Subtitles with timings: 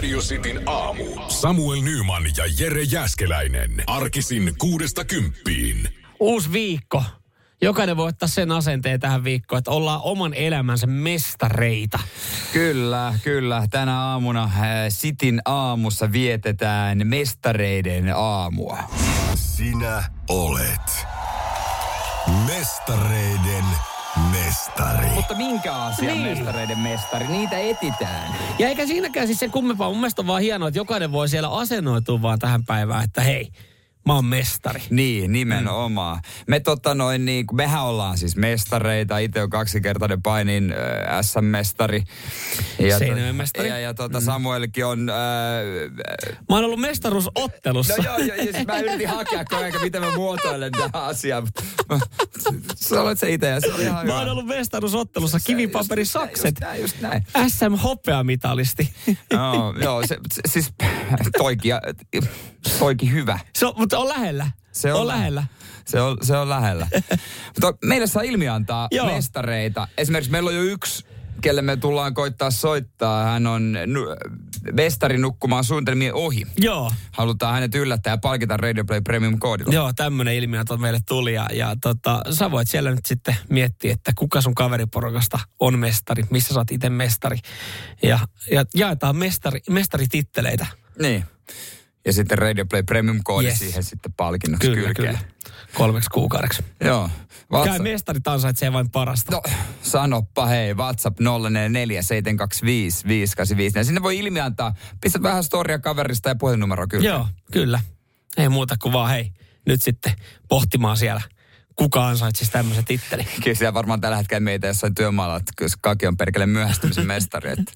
[0.00, 1.04] Radio Cityn aamu.
[1.28, 3.70] Samuel Nyman ja Jere Jäskeläinen.
[3.86, 5.88] Arkisin kuudesta kymppiin.
[6.20, 7.04] Uusi viikko.
[7.62, 11.98] Jokainen voi ottaa sen asenteen tähän viikkoon, että ollaan oman elämänsä mestareita.
[12.52, 13.66] Kyllä, kyllä.
[13.70, 14.52] Tänä aamuna äh,
[14.88, 18.78] Sitin aamussa vietetään mestareiden aamua.
[19.34, 21.06] Sinä olet
[22.46, 23.64] mestareiden
[24.30, 25.06] mestari.
[25.14, 26.38] Mutta minkä asian Niin.
[26.38, 27.26] mestareiden mestari?
[27.28, 28.34] Niitä etitään.
[28.58, 29.88] Ja eikä siinäkään siis sen kummempaa.
[29.88, 33.50] Mun mielestä on vaan hienoa, että jokainen voi siellä asennoitua vaan tähän päivään, että hei,
[34.06, 34.82] mä oon mestari.
[34.90, 36.16] Niin, nimenomaan.
[36.16, 36.22] Mm.
[36.46, 39.18] Me tota noin niin, mehän ollaan siis mestareita.
[39.18, 42.02] Itse on kaksinkertainen painin äh, SM-mestari.
[42.78, 43.68] Ja, Seinäjoen mestari.
[43.68, 45.08] Ja, ja tota, Samuelkin on...
[45.08, 45.16] Äh,
[46.48, 47.94] Mä oon ollut mestaruusottelussa.
[47.96, 51.48] No joo, joo, ja siis mä yritin hakea ajan, miten mä muotoilen tähän asiaan.
[52.76, 56.44] Sä olet se itse ja se oli ihan Mä oon ollut mestaruusottelussa kivipaperi sakset.
[56.44, 57.24] Just näin, just näin.
[57.48, 58.92] SM hopeamitalisti.
[59.30, 60.72] Joo, joo se, se, siis
[61.38, 61.72] toikin,
[62.78, 63.38] toikin hyvä.
[63.54, 64.50] Se on, mutta on lähellä.
[64.72, 65.44] Se on, on lähellä.
[65.86, 66.86] Se on, se on lähellä.
[67.54, 69.06] Mutta meille saa ilmi antaa Joo.
[69.06, 69.88] mestareita.
[69.98, 71.04] Esimerkiksi meillä on jo yksi,
[71.40, 73.24] kelle me tullaan koittaa soittaa.
[73.24, 74.06] Hän on nu,
[74.72, 76.46] mestari nukkumaan suunnitelmien ohi.
[76.58, 76.92] Joo.
[77.12, 79.74] Halutaan hänet yllättää ja palkita Radio Play Premium koodilla.
[79.74, 84.12] Joo, tämmöinen ilmiö meille tuli ja, ja tota, sä voit siellä nyt sitten miettiä, että
[84.18, 87.38] kuka sun kaveriporukasta on mestari, missä sä oot itse mestari.
[88.02, 88.18] Ja,
[88.50, 90.66] ja jaetaan mestari, mestarititteleitä.
[90.98, 91.24] Niin.
[92.06, 93.58] Ja sitten Radio Play Premium koodi Yes.
[93.58, 95.16] siihen sitten palkinnoksi Kyllä, kylkeen.
[95.16, 95.18] kyllä.
[95.74, 96.64] Kolmeksi kuukaudeksi.
[96.84, 97.08] Joo.
[97.08, 97.82] Käy WhatsApp.
[97.82, 99.32] mestarit ansaitsee vain parasta.
[99.32, 99.42] No,
[99.82, 103.78] sanoppa hei, WhatsApp 044 725 585.
[103.78, 104.74] Ja sinne voi ilmi antaa.
[105.00, 107.08] Pistät vähän storia kaverista ja puhelinnumero kyllä.
[107.08, 107.80] Joo, kyllä.
[108.36, 109.32] Ei muuta kuin vaan hei,
[109.66, 110.12] nyt sitten
[110.48, 111.22] pohtimaan siellä,
[111.76, 113.26] kuka ansaitsisi tämmöisen tittelin.
[113.44, 117.50] Kyllä siellä varmaan tällä hetkellä meitä jossain työmaalla, että kyllä Kaki on perkele myöhästymisen mestari.
[117.50, 117.72] Että.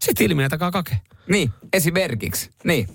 [0.00, 1.00] Sitten ilmiötäkää kake.
[1.28, 2.50] Niin, esimerkiksi.
[2.64, 2.88] Niin.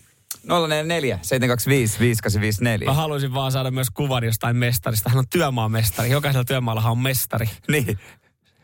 [0.44, 2.86] 044 725 5854.
[2.86, 5.10] Mä haluaisin vaan saada myös kuvan jostain mestarista.
[5.10, 6.10] Hän on työmaamestari.
[6.10, 7.50] Jokaisella työmaallahan on mestari.
[7.68, 8.00] Niin.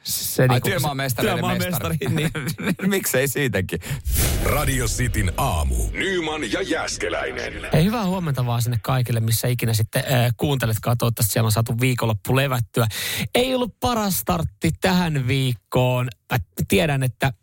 [0.04, 2.16] Se Ai niinku- työmaamestareiden työmaamestari, mestari.
[2.16, 2.90] niin.
[2.96, 3.80] Miksei siitäkin?
[4.44, 5.76] Radio Cityn aamu.
[5.92, 7.54] Nyman ja Jäskeläinen.
[7.74, 10.98] Ei, hyvää huomenta vaan sinne kaikille, missä ikinä sitten äh, kuunteletkaan.
[10.98, 12.88] Toivottavasti siellä on saatu viikonloppu levättyä.
[13.36, 16.08] Ei ollut paras startti tähän viikkoon.
[16.32, 16.38] Mä
[16.68, 17.34] tiedän, että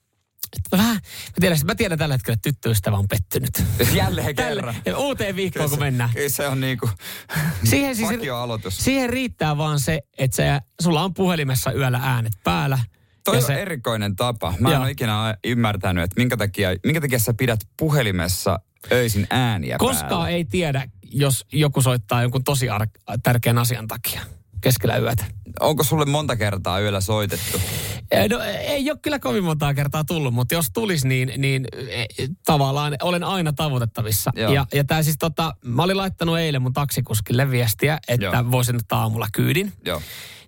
[0.56, 1.00] että vähän, mä
[1.40, 3.62] tiedän, mä tiedän tällä hetkellä, että tyttöystävä on pettynyt.
[3.94, 4.96] Jälleen Tälle, kerran.
[4.96, 6.10] uuteen viikkoon, kun mennään.
[6.14, 6.90] Kyllä se on niinku
[7.70, 8.76] Siihen, siis, vakioaloitus.
[8.78, 12.78] siihen riittää vaan se, että se, sulla on puhelimessa yöllä äänet päällä.
[13.24, 14.54] Toi ja on se, erikoinen tapa.
[14.60, 14.82] Mä en Joo.
[14.82, 18.60] ole ikinä ymmärtänyt, että minkä takia, minkä takia sä pidät puhelimessa
[18.92, 20.28] öisin ääniä koskaan päällä.
[20.28, 22.88] ei tiedä, jos joku soittaa jonkun tosi ar-
[23.22, 24.20] tärkeän asian takia
[24.64, 25.24] keskellä yötä.
[25.60, 27.60] Onko sulle monta kertaa yöllä soitettu?
[28.30, 32.06] No, ei ole kyllä kovin montaa kertaa tullut, mutta jos tulisi, niin, niin eh,
[32.46, 34.30] tavallaan olen aina tavoitettavissa.
[34.36, 34.52] Joo.
[34.52, 38.50] Ja, ja tämä siis tota, mä olin laittanut eilen mun taksikuskille viestiä, että Joo.
[38.50, 39.72] voisin ottaa aamulla kyydin.
[39.84, 40.02] Joo.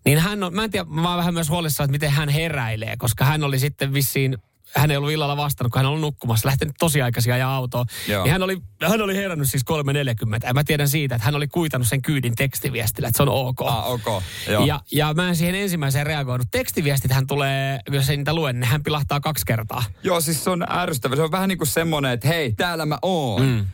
[0.05, 2.97] Niin hän on, mä en tiedä, mä oon vähän myös huolissaan, että miten hän heräilee,
[2.99, 4.39] koska hän oli sitten vissiin,
[4.81, 7.85] hän ei ollut illalla vastannut, kun hän oli nukkumassa, lähtenyt tosi aikaisin ajaa autoa.
[8.09, 8.25] Joo.
[8.25, 10.47] Niin hän oli, hän oli herännyt siis 3.40.
[10.47, 13.63] Ja mä tiedän siitä, että hän oli kuitannut sen kyydin tekstiviestillä, että se on ok.
[13.63, 14.23] Ah, ok.
[14.49, 14.67] Joo.
[14.67, 16.49] Ja, ja mä en siihen ensimmäiseen reagoinut.
[16.51, 19.85] Tekstiviestit hän tulee, jos ei niitä lue, niin hän pilahtaa kaksi kertaa.
[20.03, 21.17] Joo, siis se on ärsyttävä.
[21.17, 23.43] Se on vähän niin kuin semmoinen, että hei, täällä mä oon.
[23.43, 23.67] Mm.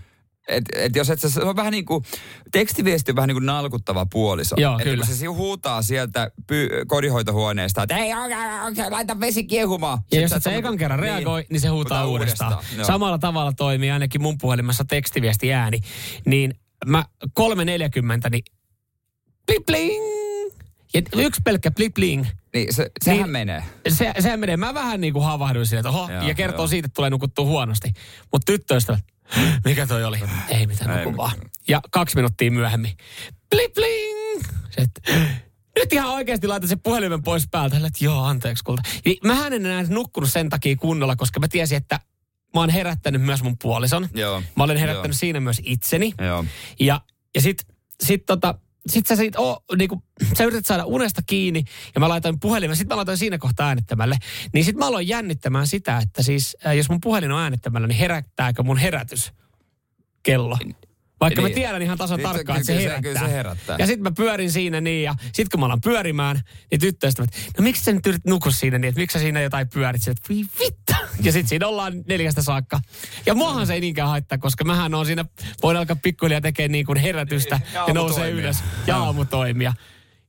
[0.48, 2.04] Et, et jos et sä, se on vähän niin kuin,
[2.52, 4.56] tekstiviesti on vähän niin kuin nalkuttava puoliso.
[4.58, 5.06] Joo, et kyllä.
[5.06, 9.98] Kun se huutaa sieltä py- kodinhoitohuoneesta, että hei, okay, okay, laita vesi kiehumaan.
[10.12, 12.52] Ja jos et sä ekan niinku- kerran reagoi, niin se huutaa Huutaa uudestaan.
[12.52, 12.86] uudestaan, joo.
[12.86, 15.80] Samalla tavalla toimii ainakin mun puhelimessa tekstiviesti ääni.
[16.26, 16.54] Niin
[16.86, 17.04] mä
[17.40, 18.44] 3.40, niin
[19.46, 20.02] blip bling.
[20.94, 22.24] Ja yksi pelkkä bling.
[22.54, 23.62] Niin, se, sehän Niin- menee.
[23.88, 24.56] Se, sehän menee.
[24.56, 26.66] Mä vähän niin kuin havahduin sille, että oho, Joo, ja kertoo joo.
[26.68, 27.92] siitä, että tulee nukuttua huonosti.
[28.32, 29.00] Mutta tyttöystävät,
[29.64, 30.20] mikä toi oli?
[30.48, 31.30] Ei mitään, Ei nuku vaan.
[31.30, 31.50] mitään.
[31.68, 32.92] Ja kaksi minuuttia myöhemmin,
[33.50, 34.42] blip bling.
[34.70, 35.12] Se, että,
[35.76, 37.76] nyt ihan oikeasti laitan sen puhelimen pois päältä.
[37.76, 38.82] Hän, että joo, anteeksi kulta.
[39.04, 42.00] Niin Mähän en enää nukkunut sen takia kunnolla, koska mä tiesin, että
[42.54, 44.08] mä oon herättänyt myös mun puolison.
[44.14, 44.42] Joo.
[44.56, 45.18] Mä olen herättänyt Joo.
[45.18, 46.14] siinä myös itseni.
[46.20, 46.44] Joo.
[46.80, 47.00] Ja,
[47.34, 47.66] ja sit,
[48.02, 48.54] sit tota,
[48.86, 50.02] sit sä, sit, oh, niinku,
[50.38, 51.64] sä yrität saada unesta kiinni
[51.94, 54.16] ja mä laitoin puhelimen, sit mä laitoin siinä kohtaa äänittämälle.
[54.52, 57.98] Niin sit mä aloin jännittämään sitä, että siis äh, jos mun puhelin on äänittämällä, niin
[57.98, 59.32] herättääkö mun herätys
[60.22, 60.58] kello?
[61.22, 61.50] Vaikka Niin.
[61.52, 63.02] mä tiedän ihan tasan Niin, tarkkaan, että se herättää.
[63.02, 63.76] kyllä se herättää.
[63.78, 66.40] Ja sitten mä pyörin siinä niin, ja sitten kun mä alan pyörimään,
[66.70, 69.68] niin tyttöystävät, no miksi sä nyt yrit nuku siinä niin, että miksi sä siinä jotain
[69.68, 70.08] pyörit?
[70.08, 70.92] Että "Voi vittu.
[71.22, 72.80] Ja sitten siinä ollaan neljästä saakka.
[73.26, 75.24] Ja muahan se ei niinkään haittaa, koska mähän on siinä,
[75.62, 78.56] voin alkaa pikkuhiljaa tekemään niin kuin herätystä Niin, ja ja nousee ylös.
[78.86, 79.72] Ja aamutoimia.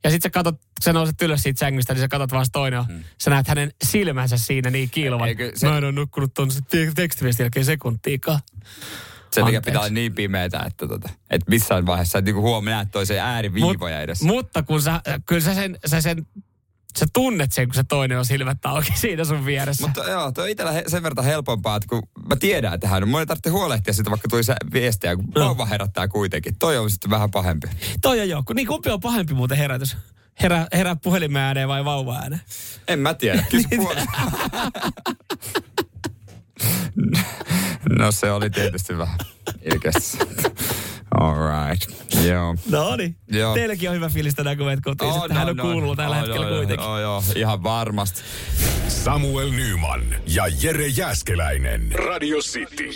[0.04, 2.80] Ja sitten sä katot, kun sä nouset ylös siitä sängystä, niin sä katot vaan toinen
[2.80, 2.86] on.
[3.22, 5.28] Sä näet hänen silmänsä siinä niin kiiluvan.
[5.28, 6.50] Eikö se- Mä en ole nukkunut tuon
[6.96, 8.40] tekstiviestin jälkeen sekuntiikaan.
[9.34, 12.92] Sen takia pitää olla niin pimeätä, että, tota, että missään vaiheessa et niinku huomaa näet
[12.92, 14.22] toisen ääriviivoja edes.
[14.22, 16.28] Mutta kun sä, kyllä sä sen, sä sen,
[17.00, 19.88] sä tunnet sen, kun se toinen on silmät auki siinä sun vieressä.
[19.88, 23.04] Mutta joo, toi on itsellä he, sen verran helpompaa, että kun mä tiedän, että hän
[23.04, 25.46] on, mun ei tarvitse huolehtia sitä, vaikka tulisi viestejä, kun No.
[25.46, 26.56] vauva herättää kuitenkin.
[26.60, 27.68] Toi on sitten vähän pahempi.
[28.02, 28.44] Toi on joo.
[28.46, 29.98] kun- Niin kumpi on pahempi muuten herätys?
[30.42, 32.42] Herää, herää puhelimen ääneen vai vauva ääneen?
[32.88, 33.46] En mä tiedä.
[37.90, 39.18] no se oli tietysti vähän
[39.74, 40.18] ilkeästi.
[41.20, 41.92] All right.
[42.26, 42.56] Joo.
[42.70, 43.16] No niin.
[43.32, 43.54] Joo.
[43.54, 45.12] Teilläkin on hyvä fiilis tänään, kun meet kotiin.
[45.12, 45.72] On, Sitten hän on on.
[45.72, 46.84] kuullut tällä On, hetkellä joo, kuitenkin.
[46.86, 48.22] Joo, joo, ihan varmasti.
[48.88, 51.92] Samuel Nyman ja Jere Jäskeläinen.
[51.92, 52.90] Radio City.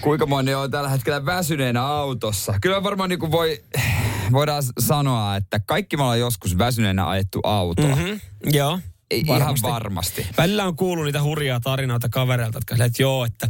[0.00, 2.54] Kuinka moni on tällä hetkellä väsyneenä autossa?
[2.60, 3.62] Kyllä varmaan niin kuin voi,
[4.32, 7.96] voidaan sanoa, että kaikki me ollaan joskus väsyneenä ajettu autoa.
[7.96, 8.20] Mm-hmm.
[8.52, 8.78] Joo.
[9.12, 9.68] Ihan varmasti.
[9.68, 10.26] varmasti.
[10.38, 13.48] Välillä on kuullut niitä hurjaa tarinoita kavereilta, jotka silleen, että joo, että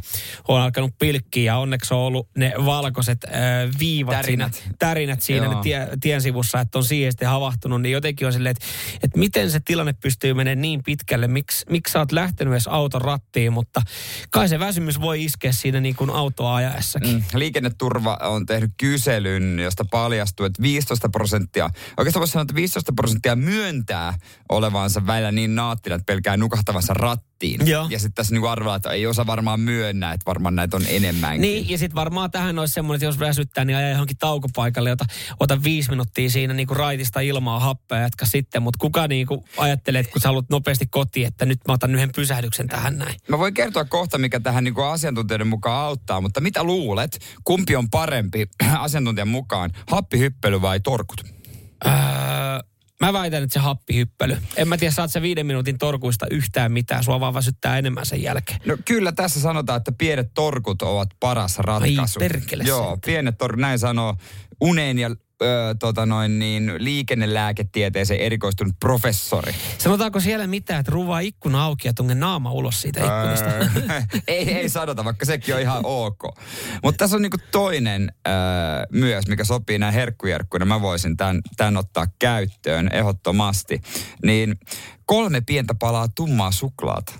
[0.49, 3.33] on alkanut pilkkiä ja onneksi on ollut ne valkoiset äh,
[3.79, 4.55] viivat Tärinät.
[4.55, 5.55] siinä, tärinät siinä Joo.
[5.55, 8.67] ne tie, tien sivussa, että on siihen sitten havahtunut, niin jotenkin on silleen, että,
[9.03, 13.03] että miten se tilanne pystyy menemään niin pitkälle, miksi, miksi sä oot lähtenyt edes auton
[13.03, 13.83] rattiin, mutta
[14.31, 17.15] kai se väsymys voi iskeä siinä niin kuin autoa ajaessakin.
[17.15, 17.23] Mm.
[17.35, 23.37] Liikenneturva on tehnyt kyselyn, josta paljastui, että 15 prosenttia, oikeastaan voisi sanoa, että 15 prosenttia
[23.37, 24.15] myöntää
[24.49, 27.67] olevansa välillä niin naattina, että pelkää nukahtavansa rattiin.
[27.67, 27.87] Joo.
[27.91, 31.41] Ja sitten tässä niinku arvellaan, että ei osa varmaan myönnä, että varmaan näitä on enemmänkin.
[31.41, 35.05] Niin, ja sitten varmaan tähän olisi semmoinen, että jos väsyttää, niin aja johonkin taukopaikalle, jota
[35.41, 38.63] ota viisi minuuttia siinä niin kuin raitista ilmaa happea ja jatka sitten.
[38.63, 41.95] Mutta kuka niin kuin ajattelee, että kun sä haluat nopeasti kotiin, että nyt mä otan
[41.95, 43.15] yhden pysähdyksen tähän näin.
[43.29, 47.91] Mä voin kertoa kohta, mikä tähän niin asiantuntijoiden mukaan auttaa, mutta mitä luulet, kumpi on
[47.91, 48.47] parempi
[48.79, 51.25] asiantuntijan mukaan, happihyppely vai torkut?
[51.87, 51.93] Öö,
[53.07, 54.37] mä väitän, että se happihyppely.
[54.57, 57.05] En mä tiedä, saat se viiden minuutin torkuista yhtään mitään.
[57.05, 58.61] Sua vaan väsyttää enemmän sen jälkeen.
[58.67, 62.19] No kyllä tässä sanotaan, että pienet torkut ovat paras ratkaisu.
[62.19, 64.17] perkele Joo, pienet torkut, näin sanoo
[64.61, 69.55] unen ja ö, tota noin, niin, liikennelääketieteeseen erikoistunut professori.
[69.79, 73.49] Sanotaanko siellä mitään, että ruvaa ikkuna auki ja tunge naama ulos siitä ikkunasta?
[73.49, 76.23] Öö, ei, ei sanota, vaikka sekin on ihan ok.
[76.83, 78.35] Mutta tässä on niinku toinen öö,
[78.93, 80.65] myös, mikä sopii näin herkkujerkkuina.
[80.65, 83.81] Mä voisin tämän, tämän ottaa käyttöön ehdottomasti.
[84.25, 84.59] Niin
[85.05, 87.13] kolme pientä palaa tummaa suklaata.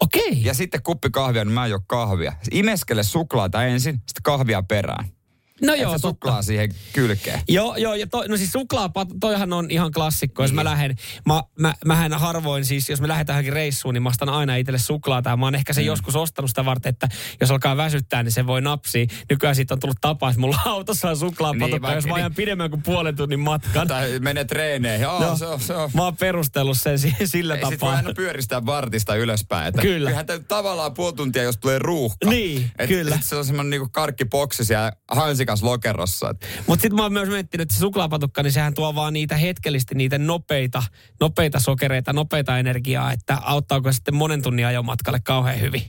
[0.00, 0.42] Okei.
[0.44, 2.32] Ja sitten kuppi kahvia, niin mä en juo kahvia.
[2.50, 5.15] Imeskele suklaata ensin, sitten kahvia perään.
[5.62, 6.08] No Joo, joo, Et sä totta.
[6.26, 7.40] suklaa siihen kylkeen.
[7.48, 10.64] Joo, joo, ja to, no siis suklaapat, toihan on ihan klassikko, jos mä Niin.
[10.70, 14.56] lähden, mä, mä, mähän harvoin siis, jos me lähdetään johonkin reissuun, niin mä ostan aina
[14.56, 15.86] itselle suklaata, ja mä oon ehkä sen Mm.
[15.86, 17.08] joskus ostanut sitä varten, että
[17.40, 19.06] jos alkaa väsyttää, niin se voi napsia.
[19.30, 22.14] Nykyään siitä on tullut tapa, että mulla autossa on suklaapatukka, Niin, niin, jos mä vaikka-
[22.24, 23.88] ajan pidemmän kuin puolen tunnin matkan.
[23.88, 25.08] Tai menee treeneihin.
[25.08, 25.90] Oh, No, se on, se on.
[25.94, 27.96] Mä oon perustellut sen si- sillä Ei sit voi tapaa.
[27.96, 29.68] aina pyöristää vartista ylöspäin.
[29.68, 30.10] Että Kyllä.
[30.10, 32.28] Kyllähän tavallaan puoli tuntia, jos tulee ruuhka.
[32.30, 33.18] Niin, Et kyllä.
[33.22, 34.92] se on semmoinen niinku karkkiboksi siellä
[35.46, 36.34] hansikas lokerossa.
[36.66, 39.94] Mutta sitten mä oon myös miettinyt, että se suklaapatukka, niin sehän tuo vaan niitä hetkellisesti
[39.94, 40.82] niitä nopeita,
[41.20, 45.82] nopeita sokereita, nopeita energiaa, että auttaako sitten monen tunnin ajomatkalle kauhean hyvin.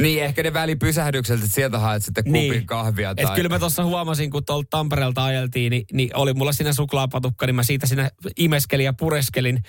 [0.00, 3.14] Niin, ehkä ne välipysähdykset, että sieltä haet sitten kupin kahvia.
[3.14, 3.24] Tai...
[3.24, 7.46] Et kyllä mä tuossa huomasin, kun tuolta Tampereelta ajeltiin, niin, niin oli mulla siinä suklaapatukka,
[7.46, 9.62] niin mä siitä siinä imeskelin ja pureskelin.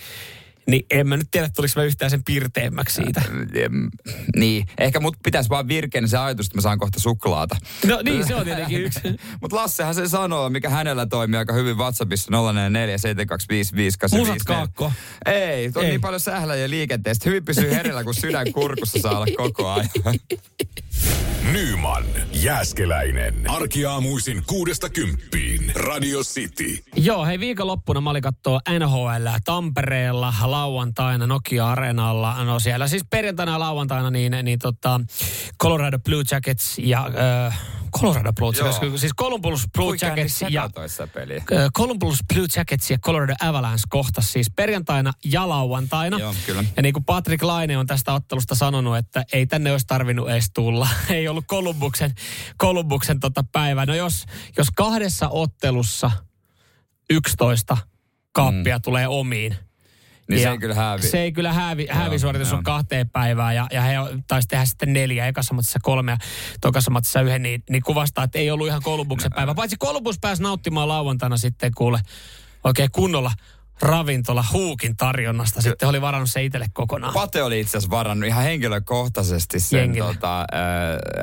[0.68, 3.22] Niin en mä nyt tiedä, tuliko mä yhtään sen pirteemmäksi siitä.
[4.36, 7.56] Niin, ehkä mut pitäisi vaan virkeä se ajatus, että mä saan kohta suklaata.
[7.86, 9.00] No niin, se on tietenkin yksi.
[9.42, 14.18] Mutta Lassehan se sanoo, mikä hänellä toimii aika hyvin WhatsAppissa 0447255854.
[14.18, 14.92] Musat kaakko.
[15.26, 15.90] Ei, on Ei.
[15.90, 17.30] niin paljon sähläjä liikenteestä.
[17.30, 19.90] Hyvin pysyy herellä, kun sydän kurkussa saa olla koko ajan.
[21.52, 23.34] Nyman, Jääskeläinen.
[23.48, 25.72] Arkiaamuisin kuudesta kymppiin.
[25.76, 26.84] Radio City.
[26.96, 32.44] Joo, hei viikonloppuna mä olin kattoo NHL Tampereella lauantaina Nokia-areenalla.
[32.44, 35.02] No siellä siis perjantaina ja lauantaina niin, niin tota
[35.62, 37.10] Colorado Blue Jackets ja...
[37.48, 37.60] Äh,
[37.92, 38.98] Colorado Blue Jackets, Joo.
[38.98, 40.70] siis Columbus Blue Jackets ja...
[41.14, 41.44] peliä.
[41.52, 46.20] Ö, Columbus Blue Jackets ja Colorado Avalanche kohtas siis perjantaina ja lauantaina.
[46.20, 46.64] Joo, kyllä.
[46.78, 50.52] Ja niin kuin Patrick Laine on tästä ottelusta sanonut, että ei tänne olisi tarvinnut edes
[50.54, 50.88] tulla.
[51.10, 52.14] ei ollut Columbuksen,
[52.62, 53.86] Columbuksen tota päivää.
[53.86, 54.26] No jos,
[54.58, 56.12] jos kahdessa ottelussa
[57.10, 57.78] 11
[58.32, 58.82] kaappia mm.
[58.82, 59.56] tulee omiin,
[60.30, 61.02] Niin se Ja ei kyllä hävi.
[61.02, 62.58] Se ei kyllä hävi, hävisuoritus joo.
[62.58, 63.96] on kahteen päivään ja, ja he
[64.28, 66.18] taisi tehdä sitten neljä, ekassa matsissa kolme ja
[66.62, 69.56] tokassa matsissa yhden, niin, niin kuvastaa, että ei ollut ihan Kolumbuksen päivä.
[69.56, 72.00] Paitsi Kolumbus pääsi nauttimaan lauantaina sitten kuule
[72.64, 73.32] oikein kunnolla
[73.82, 75.62] ravintola Huukin tarjonnasta.
[75.62, 77.14] Sitten oli varannut se itselle kokonaan.
[77.14, 80.14] Pate oli itse asiassa varannut ihan henkilökohtaisesti sen Jengille.
[80.14, 80.46] tota, äh,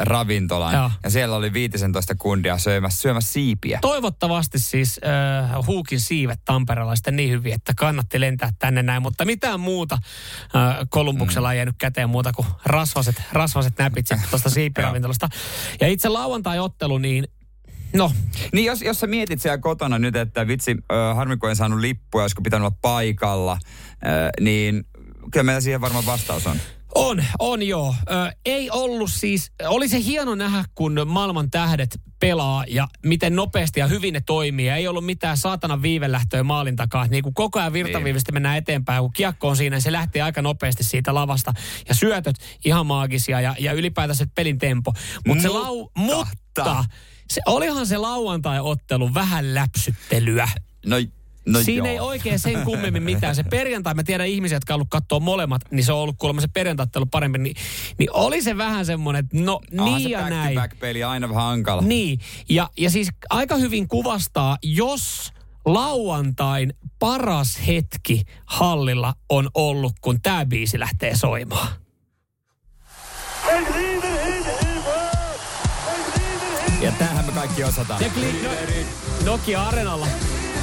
[0.04, 0.74] ravintolan.
[0.74, 0.90] Joo.
[1.04, 3.78] Ja siellä oli 15 kundia syömässä, syömässä siipiä.
[3.82, 9.24] Toivottavasti siis äh, Huukin siivet Tampereella sitten niin hyvin, että kannatti lentää tänne näin, mutta
[9.24, 9.98] mitään muuta
[10.56, 15.28] äh, Kolumbuksella ei jäänyt käteen muuta kuin rasvaset, rasvaset näpit tuosta siipiravintolasta.
[15.80, 17.28] Ja itse lauantai-ottelu, niin
[17.94, 18.12] no,
[18.52, 21.80] Niin jos, jos sä mietit siellä kotona nyt, että vitsi, äh, harmi kun en saanut
[21.80, 24.84] lippua, olisiko pitänyt olla paikalla, äh, niin
[25.32, 26.56] kyllä meillä siihen varmaan vastaus on.
[26.94, 27.94] on, on joo.
[28.10, 33.80] Ö, ei ollut siis, oli se hieno nähdä, kun maailman tähdet pelaa ja miten nopeasti
[33.80, 34.68] ja hyvin ne toimii.
[34.68, 37.06] Ei ollut mitään saatanan viivelähtöä maalin takaa.
[37.06, 40.42] Niin kuin koko ajan virtaviivisesti mennään eteenpäin, kun kiekko on siinä, niin se lähtee aika
[40.42, 41.52] nopeasti siitä lavasta.
[41.88, 44.92] Ja syötöt ihan maagisia ja, ja ylipäätänsä pelin tempo.
[45.26, 46.84] Mut se lau, mutta
[47.30, 50.48] se, olihan se lauantai-ottelu vähän läpsyttelyä.
[50.86, 50.96] No,
[51.46, 51.92] no Siinä joo.
[51.92, 53.34] ei oikein sen kummemmin mitään.
[53.34, 56.40] Se perjantai, mä tiedän ihmisiä, jotka on ollut katsoa molemmat, niin se on ollut kuulemma
[56.40, 57.38] se perjantaittelu parempi.
[57.38, 57.56] Niin,
[57.98, 60.54] niin oli se vähän semmoinen, että no Onhan niin se ja back näin.
[60.54, 61.82] back peli aina vähän hankala.
[61.82, 65.32] Niin, ja, ja siis aika hyvin kuvastaa, jos
[65.64, 71.68] lauantain paras hetki hallilla on ollut, kun tämä biisi lähtee soimaan.
[76.84, 78.00] Ja tämähän me kaikki osataan.
[78.02, 78.50] Ja kli, no,
[79.24, 80.06] Nokia Arenalla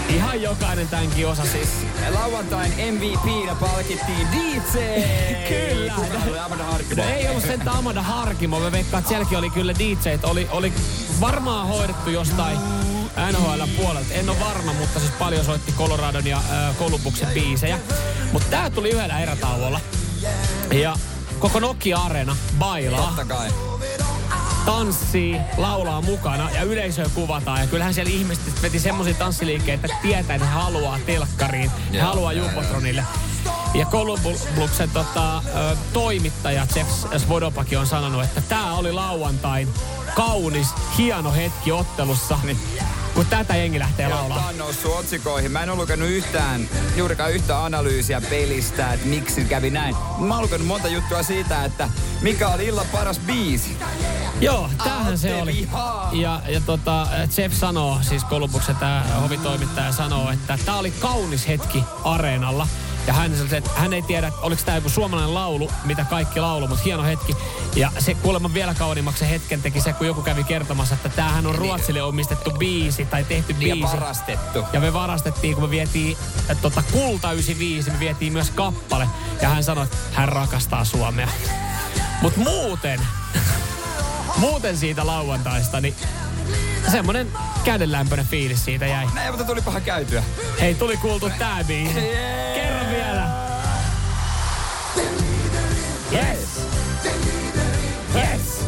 [0.10, 1.70] ihan jokainen tämänkin osa siis.
[2.10, 4.80] Lauantain MVPnä palkittiin DJ.
[5.50, 5.94] Kyllä.
[6.46, 7.04] Amanda Harkimo?
[7.04, 8.60] No ei ollut sen Amanda Harkimo.
[8.60, 10.10] Mä veikkaan, että sielläkin oli kyllä DJ.
[10.24, 10.74] Oli, oli
[11.22, 12.58] varmaan hoidettu jostain
[13.32, 14.14] NHL puolelta.
[14.14, 17.80] En ole varma, mutta siis paljon soitti Coloradon ja äh, Columbuksen biisejä.
[18.32, 19.80] Mutta tää tuli yhdellä erätauolla.
[20.72, 20.96] Ja
[21.40, 23.71] koko Nokia-areena bailaa, Totta kai.
[24.66, 27.62] Tanssii, laulaa mukana ja yleisöä kuvataan.
[27.62, 32.06] Ja kyllähän siellä ihmiset veti semmoisia tanssiliikkeitä, että tietää, että he haluaa telkkariin, he Joo,
[32.06, 33.04] haluaa Jumbotronille.
[33.74, 35.44] Ja Columbuksen tota,
[35.94, 39.68] toimittaja Jeff Svodopakin on sanonut, että tämä oli lauantain
[40.16, 42.58] kaunis, hieno hetki ottelussa, Niin.
[43.16, 44.48] Kun tätä jengi lähtee Joo, laulaa.
[44.48, 45.52] on noussut otsikoihin.
[45.52, 49.96] Mä en ole lukenut yhtään, juurikaan yhtä analyysiä pelistä, että miksi kävi näin.
[50.18, 51.90] Mä oon lukenut monta juttua siitä, että
[52.22, 53.78] mikä oli illan paras biisi.
[54.42, 55.54] Joo, tämähän se oli.
[55.54, 56.10] vihaa.
[56.14, 61.84] Ja, ja tota, Jeff sanoo, siis Kolumbuksen tämä hovitoimittaja sanoo, että tämä oli kaunis hetki
[62.04, 62.68] areenalla.
[63.08, 66.40] Ja hän, sanoi, että hän ei tiedä, että oliko tämä joku suomalainen laulu, mitä kaikki
[66.40, 67.36] laulu, mutta hieno hetki.
[67.76, 71.56] Ja se kuulemma vielä kauniimmaksi hetken teki se, kun joku kävi kertomassa, että tämähän on
[71.56, 73.96] Ruotsille omistettu biisi tai tehty Niin biisi.
[73.96, 74.66] ja varastettu.
[74.74, 76.18] Ja me varastettiin, kun me vietiin
[76.50, 79.08] äh, tota, Kulta 95, me vietiin myös kappale.
[79.42, 81.28] Ja hän sanoi, että hän rakastaa Suomea.
[82.22, 83.02] Mutta muuten,
[84.38, 85.96] muuten siitä lauantaista, niin
[86.92, 87.28] semmonen
[87.64, 89.06] kädenlämpöinen fiilis siitä jäi.
[89.14, 90.24] Näin, mutta tuli paha käytyä.
[90.62, 92.02] Hei, tuli kuultu tää biisi.
[92.56, 93.30] Kerro vielä.
[96.14, 96.62] Yes.
[98.16, 98.66] Yes.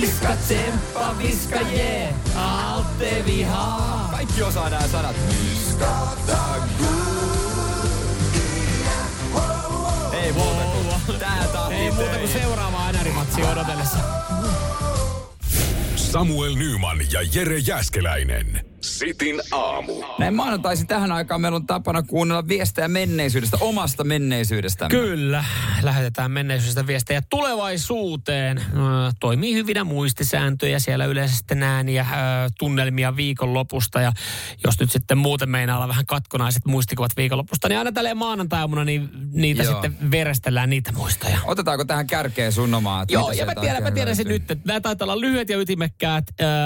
[0.00, 4.08] Viska tsemppa, viska jee, Alte vihaa.
[4.10, 5.16] Kaikki osaa nämä sanat.
[10.22, 10.64] Ei muuta
[11.06, 13.98] kuin tää tahti Ei muuta kuin seuraavaa NR-matsia odotellessa.
[15.96, 18.71] Samuel Nyman ja Jere Jäskeläinen.
[18.82, 19.92] Sitin aamu.
[20.18, 24.88] Näin maanantaisin tähän aikaan meillä on tapana kuunnella viestejä menneisyydestä, omasta menneisyydestä.
[24.88, 25.44] Kyllä,
[25.82, 28.62] lähetetään menneisyydestä viestejä tulevaisuuteen.
[29.20, 32.06] Toimii hyvinä muistisääntöjä siellä yleensä sitten ääniä,
[32.58, 34.00] tunnelmia viikonlopusta.
[34.00, 34.12] Ja
[34.64, 39.10] jos nyt sitten muuten meinaa olla vähän katkonaiset muistikuvat viikonlopusta, niin aina tälleen maanantaimuna niin
[39.32, 39.72] niitä Joo.
[39.72, 41.38] sitten verestellään niitä muistoja.
[41.44, 43.04] Otetaanko tähän kärkeen sun omaa?
[43.08, 45.58] Joo, mitä ja mä tiedän, mä tiedän sen nyt, että nämä taitaa olla lyhyet ja
[45.58, 46.24] ytimekkäät.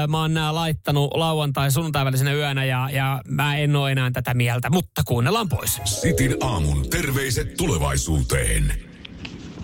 [0.09, 4.35] Mä oon nämä laittanut lauantai sunnuntai välisenä yönä ja, ja mä en ole enää tätä
[4.35, 5.81] mieltä, mutta kuunnellaan pois.
[5.85, 8.73] Sitin aamun terveiset tulevaisuuteen.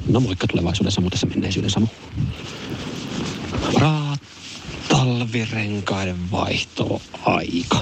[0.09, 1.87] No moikka tulevaisuuden Samu tässä menneisyyden Samu.
[3.81, 4.21] Raat
[4.89, 7.79] talvirenkaiden vaihtoaika.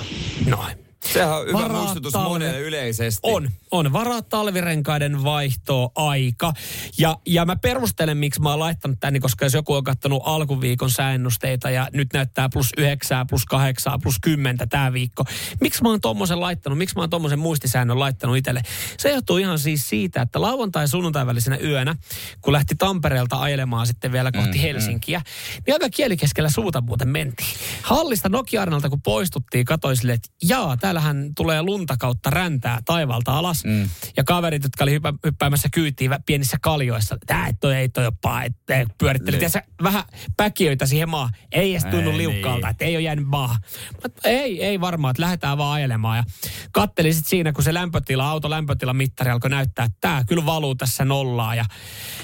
[0.46, 0.89] Noin.
[1.12, 3.20] Sehän on hyvä Varaa muistutus talve- monelle yleisesti.
[3.22, 3.92] On, on.
[3.92, 6.52] Varaa talvirenkaiden vaihtoa aika.
[6.98, 10.90] Ja, ja mä perustelen, miksi mä oon laittanut tänne, koska jos joku on katsonut alkuviikon
[10.90, 15.24] säännusteita ja nyt näyttää plus 9, plus 8, plus 10 tämä viikko.
[15.60, 16.78] Miksi mä oon tommosen laittanut?
[16.78, 18.62] Miksi mä oon tommosen muistisäännön laittanut itselle?
[18.98, 21.96] Se johtuu ihan siis siitä, että lauantai sunnuntai välisenä yönä,
[22.40, 25.22] kun lähti Tampereelta ajelemaan sitten vielä kohti mm, Helsinkiä,
[25.66, 27.54] niin aika kielikeskellä suuta muuten mentiin.
[27.82, 33.32] Hallista Nokia-arnalta kun poistuttiin, katsoin silleen, että jaa, täällä siellähän tulee lunta kautta räntää taivalta
[33.38, 33.64] alas.
[33.64, 33.88] Mm.
[34.16, 38.12] Ja kaverit, jotka oli hyppä, hyppäämässä kyytiin pienissä kaljoissa, tää ei toi, ei toi ole
[38.22, 39.36] paha, että pyöritteli.
[39.36, 39.50] Niin.
[39.82, 40.02] Vähän
[40.36, 41.34] päkiöitä siihen maahan.
[41.52, 42.70] Ei edes tunnu Ei liukkaalta, niin.
[42.70, 43.58] että ei ole jäänyt maahan.
[44.02, 46.16] Mutta ei, ei varmaan, että lähdetään vaan ajelemaan.
[46.16, 46.24] Ja
[46.72, 51.04] kattelin sitten siinä, kun se lämpötila, auto lämpötilamittari alkoi näyttää, että tämä kyllä valuu tässä
[51.04, 51.54] nollaa.
[51.54, 51.64] Ja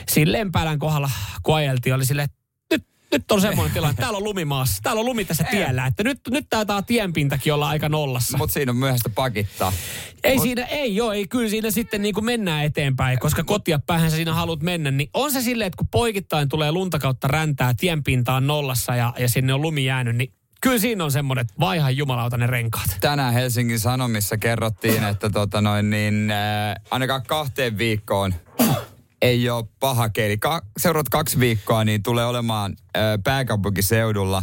[0.08, 1.11] siinä Lempälän kohdalla,
[1.42, 2.46] kun ajeltiin, oli silleen, että
[3.18, 6.20] nyt, on semmoinen tilanne, että täällä on lumimaassa, täällä on lumi tässä tiellä, että nyt,
[6.30, 8.38] nyt taitaa tienpintakin olla aika nollassa.
[8.38, 9.73] Mutta siinä on myöhäistä pakittaa.
[10.25, 14.11] Ei siinä, ei joo, ei kyllä siinä sitten niin kuin mennään eteenpäin, koska kotia päähän
[14.11, 14.90] sä siinä haluat mennä.
[14.90, 19.12] Niin on se silleen, että kun poikittain tulee lunta kautta räntää, tienpinta on nollassa ja,
[19.18, 22.96] ja sinne on lumi jäänyt, niin kyllä siinä on semmoinen, että vaiha jumalauta ne renkaat.
[23.00, 28.35] Tänään Helsingin Sanomissa kerrottiin, että tota noin, niin, äh, ainakaan kahteen viikkoon
[29.23, 30.38] ei ole paha keli.
[30.38, 34.42] Ka- seuraavat kaksi viikkoa niin tulee olemaan äh, pääkaupunkiseudulla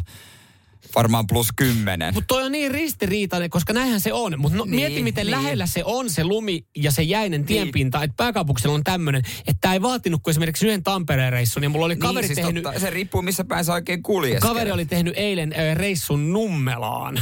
[0.96, 2.14] varmaan plus kymmenen.
[2.14, 4.40] Mutta toi on niin ristiriitainen, koska näinhän se on.
[4.40, 5.32] Mutta no, Niin, mieti, miten niin.
[5.32, 8.04] lähellä se on se lumi ja se jäinen tienpinta.
[8.04, 11.64] Että pääkaupunkisella on tämmöinen, että tämä ei vaatinut kuin esimerkiksi yhden Tampereen reissun.
[11.64, 12.64] Ja mulla oli kaveri niin, siis tehnyt...
[12.64, 14.42] totta, se riippuu missä päin sä oikein kuljeskelet.
[14.54, 17.22] Kaveri oli tehnyt eilen ö, reissun Nummelaan.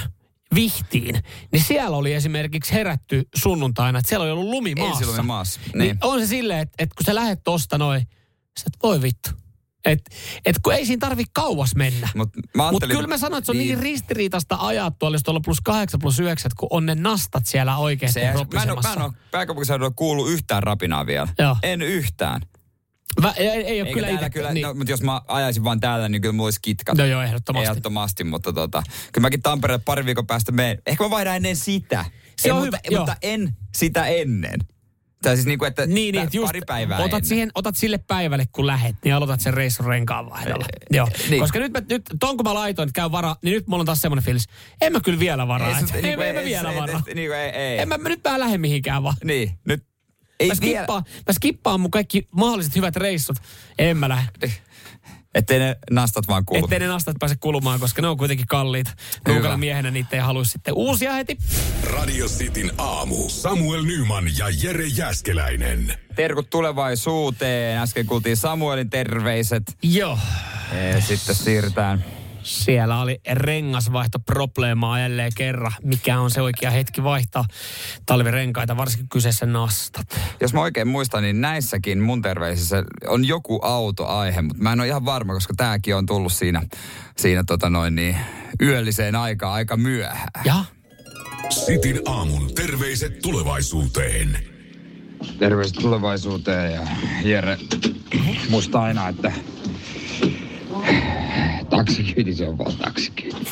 [0.56, 1.20] Vihtiin,
[1.52, 4.98] niin siellä oli esimerkiksi herätty sunnuntaina, että siellä oli ollut lumi maassa.
[5.06, 5.78] Ensilumi maassa, Niin.
[5.78, 5.98] niin.
[6.02, 8.02] on se silleen, että, että kun sä lähet tosta noin,
[8.60, 9.30] sä et voi vittu.
[9.86, 10.12] Että
[10.46, 12.10] et kun ei siinä tarvi kauas mennä.
[12.16, 13.80] Mut Mutta ajattelin- kyllä mä sanoin, että se on niin, niin.
[13.80, 18.20] ristiriitasta ajaa tuolla, jos tuolla plus 8 plus 9, kun on ne nastat siellä oikeasti
[18.20, 18.90] Se, mä, en, ole- ropisemassa.
[18.90, 21.28] mä en ole pääkaupunkiseudulla kuullut yhtään rapinaa vielä.
[21.40, 21.58] Joo.
[21.64, 22.42] En yhtään.
[23.22, 24.30] Vä, ei, ei ole Eikä kyllä täällä itse.
[24.40, 24.68] kyllä, niin.
[24.68, 26.98] no, mutta jos mä ajaisin vaan täällä, niin kyllä mulla olisi kitkat.
[26.98, 27.70] No joo, ehdottomasti.
[27.70, 30.78] Ehdottomasti, mutta tota, kyllä mäkin Tampereelle pari viikon päästä menen.
[30.86, 32.06] Ehkä mä vaihdan ennen sitä.
[32.38, 34.60] Se en, on mutta, hyvä, mutta en sitä ennen.
[35.24, 37.26] Tai siis niinku, että Niin, niin, just pari päivää otat, ennen.
[37.26, 40.66] siihen, otat sille päivälle, kun lähet, niin aloitat sen reissun renkaan vaihdolla.
[40.92, 41.08] Joo.
[41.30, 41.40] niin.
[41.42, 43.86] Koska nyt, mä, nyt ton kun mä laitoin, että käy varaa, niin nyt mulla on
[43.86, 44.46] taas semmoinen fiilis,
[44.82, 45.80] en mä kyllä vielä varaa.
[45.80, 47.02] se- Ei, ei, niinku ei, mä ei- vielä se- varaa.
[47.08, 47.80] et- niinku ei, ei.
[47.80, 49.16] En mä, mä, nyt mä en lähde mihinkään vaan.
[49.24, 49.84] Niin, nyt
[50.42, 50.76] ei Mä vielä.
[50.78, 53.38] skippaan, mä skippaan mun kaikki mahdolliset hyvät reissut.
[53.80, 54.52] En mä lähde.
[55.36, 56.66] Ettei ne nastat vaan kuulu.
[56.66, 58.92] Ettei ne nastat pääse kulumaan, koska ne on kuitenkin kalliita.
[59.28, 61.38] Nuukana miehenä niitä ei halua sitten uusia heti.
[61.84, 63.30] Radio Cityn aamu.
[63.30, 65.94] Samuel Nyman ja Jere Jäskeläinen.
[66.16, 67.78] Terkut tulevaisuuteen.
[67.78, 69.78] Äsken kuultiin Samuelin terveiset.
[69.84, 70.20] Joo.
[70.94, 72.06] Ja sitten siirrytään.
[72.44, 75.72] Siellä oli rengasvaihtoprobleemaa jälleen kerran.
[75.84, 77.46] Mikä on se oikea hetki vaihtaa
[78.06, 80.20] talvirenkaita, varsinkin kyseessä nastat.
[80.40, 84.88] Jos mä oikein muistan, niin näissäkin mun terveisissä on joku autoaihe, mutta mä en ole
[84.88, 86.62] ihan varma, koska tääkin on tullut siinä,
[87.18, 88.18] siinä tota noin niin,
[88.62, 90.30] yölliseen aikaan aika myöhään.
[90.46, 90.66] Ja?
[91.50, 94.38] Cityn aamun terveiset tulevaisuuteen.
[95.40, 96.82] terveiset tulevaisuuteen ja
[97.24, 97.58] Jere
[98.50, 99.32] muista aina, että
[101.72, 103.52] taksikyyti se on vaan taksikyyti.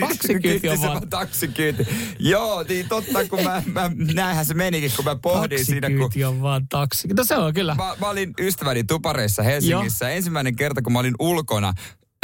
[0.00, 1.08] Taksikyyti on vaan...
[1.20, 1.86] Taksikyyti.
[2.18, 6.24] Joo, niin totta, kun mä, mä näinhän se menikin, kun mä pohdin siinä, kun Taksikyyti
[6.24, 7.08] on vaan taksi.
[7.16, 7.74] No se on kyllä.
[7.74, 10.10] mä, mä olin ystäväni tupareissa Helsingissä.
[10.10, 11.72] Ensimmäinen kerta, kun mä olin ulkona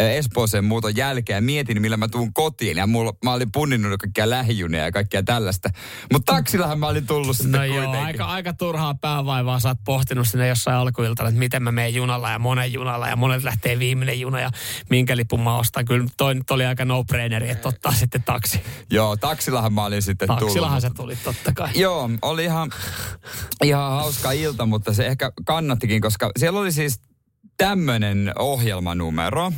[0.08, 2.76] Espooseen muuton jälkeen ja mietin, millä mä tuun kotiin.
[2.76, 5.70] Ja mulla, mä olin punninnut kaikkia lähijunia ja kaikkea tällaista.
[6.12, 8.06] Mutta taksillahan mä olin tullut sitten No joo, kuitenkin.
[8.06, 9.60] aika, aika turhaa päävaivaa.
[9.60, 13.16] Sä oot pohtinut sinne jossain alkuiltana, että miten mä menen junalla ja monen junalla ja
[13.16, 14.50] monet lähtee viimeinen juna ja
[14.90, 15.84] minkä lipun mä ostan.
[15.84, 18.60] Kyllä toi nyt oli aika no-braineri, että ottaa sitten taksi.
[18.90, 20.40] Joo, taksillahan mä olin sitten tullut.
[20.44, 21.70] Taksillahan se tuli totta kai.
[21.74, 22.70] Joo, oli ihan,
[23.64, 27.00] ihan hauska ilta, mutta se ehkä kannattikin, koska siellä oli siis
[27.56, 29.52] tämmönen ohjelmanumero.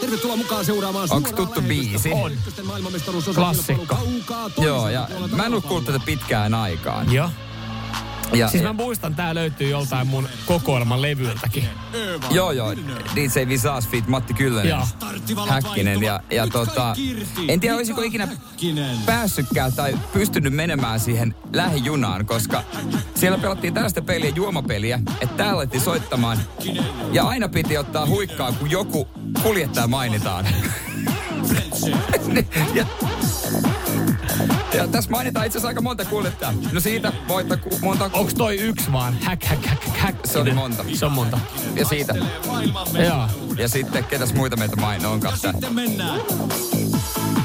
[0.00, 2.12] Tervetuloa mukaan seuraamaan Onks suoraa tuttu biisi?
[2.12, 2.32] On.
[3.34, 3.98] Klassikko.
[4.58, 7.12] Joo, ja mä en ole kuullut tätä pitkään aikaan.
[7.12, 7.30] Joo.
[8.32, 11.64] Ja, Siis mä muistan, tää löytyy joltain mun kokoelman levyltäkin.
[12.30, 12.74] Joo, joo.
[13.14, 14.70] DJ Visas Fit Matti Kyllönen.
[14.70, 14.86] Joo.
[15.48, 16.02] Häkkinen.
[16.02, 16.96] Ja, ja tota,
[17.48, 18.28] en tiedä, olisiko ikinä
[19.06, 22.62] päässytkään tai pystynyt menemään siihen lähijunaan, koska
[23.14, 26.38] siellä pelattiin tällaista peliä, juomapeliä, että täällä alettiin soittamaan.
[27.12, 29.08] Ja aina piti ottaa huikkaa, kun joku
[29.42, 30.44] kuljettaja mainitaan.
[32.74, 32.86] ja,
[34.74, 36.54] ja tässä mainitaan itse asiassa aika monta kuljettajaa.
[36.72, 38.10] No siitä voitta ku- monta...
[38.12, 39.16] Onks toi yksi vaan?
[39.22, 40.16] Häk, häk, häk, häk.
[40.24, 40.84] Se oli monta.
[40.94, 41.38] Se on monta.
[41.74, 42.14] Ja siitä.
[43.06, 43.28] Joo.
[43.56, 45.52] Ja sitten, ketäs muita meitä main onkaan tää?
[45.52, 46.20] Sitten mennään.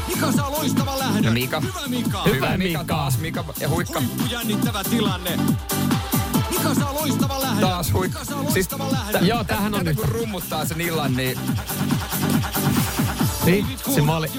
[0.08, 1.24] Mika saa loistava lähdön.
[1.24, 1.60] No Mika.
[1.62, 2.24] Hyvä Mika.
[2.24, 2.84] Hyvä Mika.
[2.84, 3.18] taas.
[3.20, 4.02] Mika ja huikka.
[4.32, 5.38] Jännittävä tilanne.
[6.52, 7.60] Mika saa loistava lähdön.
[7.70, 8.20] Taas huikka.
[8.20, 9.28] Mika saa Siis, loistava lähdön.
[9.28, 9.96] Joo, tämähän on nyt.
[9.98, 11.40] kun rummuttaa sen illan, niin
[13.52, 14.32] Vitsi, mä olin,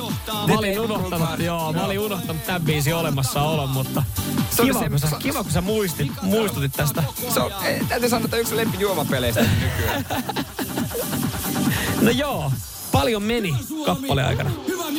[0.49, 4.03] mä olin unohtanut, joo, mä olin unohtanut tämän biisin olemassaolon, mutta
[4.51, 7.03] Se kiva, se- kun sä, kiva, kun sä muistit, muistutit tästä.
[7.35, 7.53] se on,
[7.89, 10.05] täytyy sanoa, että yksi lempi juomapeleistä nykyään.
[12.01, 12.53] No joo,
[12.93, 14.51] paljon meni kappaleen aikana.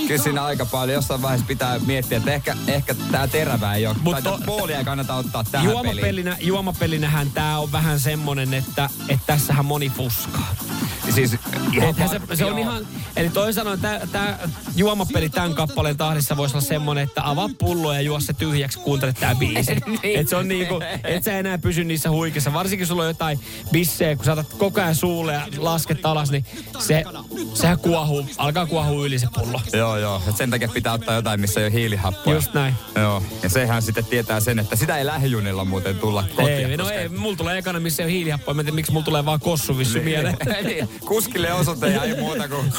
[0.07, 0.93] Kyllä siinä aika paljon.
[0.95, 3.95] Jossain vaiheessa pitää miettiä, että ehkä, ehkä tämä terävä ei ole.
[4.01, 5.83] Mut tai to- puolia ei kannata ottaa tähän peliin.
[5.85, 10.55] Juomapelinä, juomapelinähän tämä on vähän semmonen, että, että tässähän moni fuskaa.
[11.11, 11.35] Siis
[11.73, 13.79] ihan se, se on ihan, eli toisin sanoen
[14.11, 14.37] tämä
[14.75, 19.13] juomapeli tämän kappaleen tahdissa voisi olla semmoinen, että avaa pullo ja juo se tyhjäksi, kuuntele
[19.13, 19.75] tää biisi.
[20.03, 20.19] Niin.
[20.19, 22.53] et se on niinku, et sä enää pysy niissä huikissa.
[22.53, 23.39] Varsinkin sulla on jotain
[23.71, 26.45] bissejä, kun saatat koko ajan suulle ja lasket alas, niin
[26.79, 27.03] se,
[27.53, 29.61] sehän kuohuu, alkaa kuohua yli se pullo.
[29.73, 30.21] Joo, joo.
[30.29, 32.35] Et sen takia pitää ottaa jotain, missä ei ole hiilihappoja.
[32.35, 32.73] Just näin.
[32.95, 33.23] Joo.
[33.43, 36.71] Ja sehän sitten tietää sen, että sitä ei lähijunilla muuten tulla kotiin.
[36.71, 38.55] Ei, no ei, mulla tulee ekana, missä ei ole hiilihappoja.
[38.55, 40.37] Mä en tiedä, miksi mulla tulee vaan kossuvissu mieleen.
[41.05, 42.73] Kuskille osoite ja ei muuta kuin...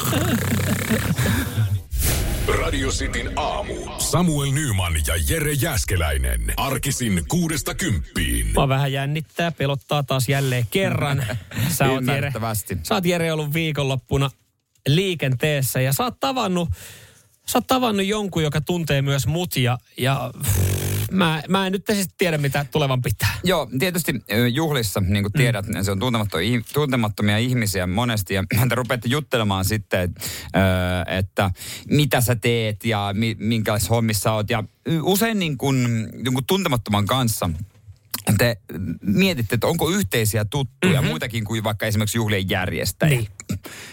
[2.47, 3.73] Radio Cityn aamu.
[3.97, 6.53] Samuel Nyman ja Jere Jäskeläinen.
[6.57, 8.47] Arkisin kuudesta kymppiin.
[8.53, 11.25] Mä vähän jännittää, pelottaa taas jälleen kerran.
[11.77, 12.31] Sä oot, Jere,
[12.83, 14.31] sä oot Jere ollut viikonloppuna
[14.87, 16.69] liikenteessä ja sä oot tavannut,
[17.47, 20.31] sä oot tavannut jonkun, joka tuntee myös mut ja, ja
[21.11, 23.33] mä, mä en nyt siis tiedä, mitä tulevan pitää.
[23.43, 24.13] Joo, tietysti
[24.51, 25.83] juhlissa, niin kuin tiedät, mm.
[25.83, 25.99] se on
[26.73, 28.33] tuntemattomia, ihmisiä monesti.
[28.33, 30.13] Ja te rupeatte juttelemaan sitten,
[31.07, 31.51] että
[31.89, 34.49] mitä sä teet ja mi, minkälaisissa hommissa oot.
[34.49, 34.63] Ja
[35.01, 37.49] usein niin kuin, niin kuin tuntemattoman kanssa
[38.37, 38.57] te
[39.01, 41.09] mietitte, että onko yhteisiä tuttuja, mm-hmm.
[41.09, 43.09] muitakin kuin vaikka esimerkiksi juhlien järjestäjä.
[43.09, 43.27] Niin.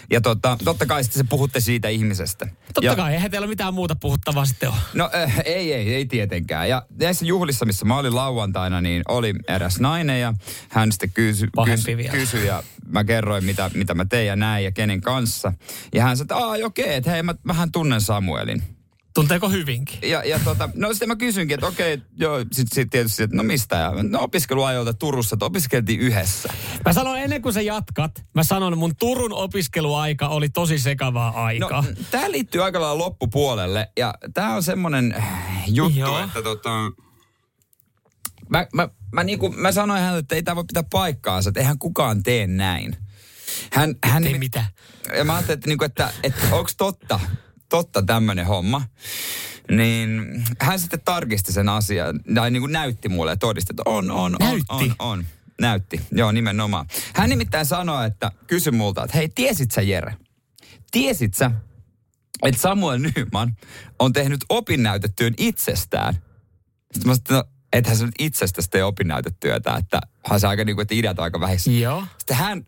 [0.09, 2.45] Ja tota, totta kai sitten se puhutte siitä ihmisestä.
[2.73, 4.77] Totta ja, kai, eihän teillä mitään muuta puhuttavaa sitten ole.
[4.93, 6.69] No äh, ei, ei, ei tietenkään.
[6.69, 10.33] Ja näissä juhlissa, missä mä olin lauantaina, niin oli eräs nainen ja
[10.69, 14.71] hän sitten kysyi kysy, kysy ja mä kerroin, mitä, mitä mä tein ja näin ja
[14.71, 15.53] kenen kanssa.
[15.93, 18.78] Ja hän sanoi, että aah, okei, että hei, mä vähän tunnen Samuelin.
[19.19, 20.09] Tunteeko hyvinkin?
[20.09, 23.43] Ja, ja tota, no sitten mä kysyinkin, että okei, joo, sitten sit tietysti, että no
[23.43, 23.75] mistä?
[23.75, 26.53] Ja, no opiskeluajoilta Turussa, että opiskeltiin yhdessä.
[26.85, 31.81] Mä sanon ennen kuin sä jatkat, mä sanon mun Turun opiskeluaika oli tosi sekavaa aikaa.
[31.81, 36.23] No, tää liittyy aika lailla loppupuolelle ja tää on semmonen äh, juttu, Joo.
[36.23, 36.69] että tota...
[38.49, 41.79] Mä, mä, mä, niinku, mä sanoin hänelle, että ei tää voi pitää paikkaansa, että eihän
[41.79, 42.97] kukaan tee näin.
[43.71, 44.65] Hän, hän Ei nimi- mitä.
[45.17, 47.19] Ja mä ajattelin, että, niinku, että, että onko totta,
[47.69, 48.81] totta tämmönen homma.
[49.71, 50.21] Niin
[50.61, 54.17] hän sitten tarkisti sen asian, tai niin kuin näytti mulle ja todisti, että on, on,
[54.19, 54.65] on, Näytti?
[54.69, 55.25] on, on.
[55.61, 56.85] Näytti, joo nimenomaan.
[57.15, 60.15] Hän nimittäin sanoi, että kysy multa, että hei, tiesit sä Jere?
[60.91, 61.51] Tiesit sä,
[62.43, 63.57] että Samuel Nyman
[63.99, 66.13] on tehnyt opinnäytetyön itsestään?
[66.13, 70.63] Sitten mä sanoin, että no, ethän sä nyt itsestäsi tee opinnäytetyötä, että hän se aika
[70.63, 71.71] niin kuin, että ideat on aika vähissä.
[71.71, 72.03] Joo.
[72.17, 72.65] Sitten hän,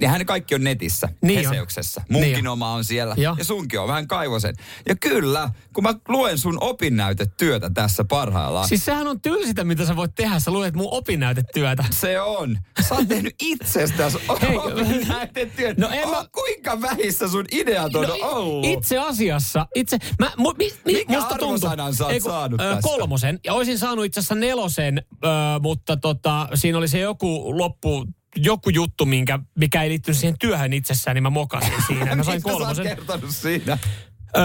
[0.00, 1.52] ja hän kaikki on netissä, Niin on.
[1.54, 2.02] Heseuksessa.
[2.10, 3.34] Munkin Niin oma on siellä Joo.
[3.38, 4.54] ja sunkin on vähän kaivosen.
[4.88, 9.96] Ja kyllä, kun mä luen sun opinnäytetyötä tässä parhaillaan, Siis sehän on tylsintä, mitä sä
[9.96, 10.38] voit tehdä.
[10.38, 11.84] Sä luet mun opinnäytetyötä.
[11.90, 12.58] se on.
[12.88, 15.74] Sä oot tehnyt itsestäsi Hei, opinnäytetyön.
[15.78, 18.66] no en mä- Oh, kuinka vähissä sun ideat on No, ollut?
[18.66, 22.60] Itse asiassa, itse, mä, mu, mi, mi, Mikä musta tuntuu, sä oot Ei kun, saanut
[22.60, 22.76] ö?
[22.82, 25.28] Kolmosen, ja olisin saanut itse asiassa nelosen, ö,
[25.60, 30.72] mutta tota, siinä oli se joku loppu, joku juttu, minkä, mikä ei liittynyt siihen työhön
[30.72, 32.16] itsessään, niin mä mokasin siinä.
[32.16, 32.86] Mä sain kolmosen.
[33.28, 33.78] siinä?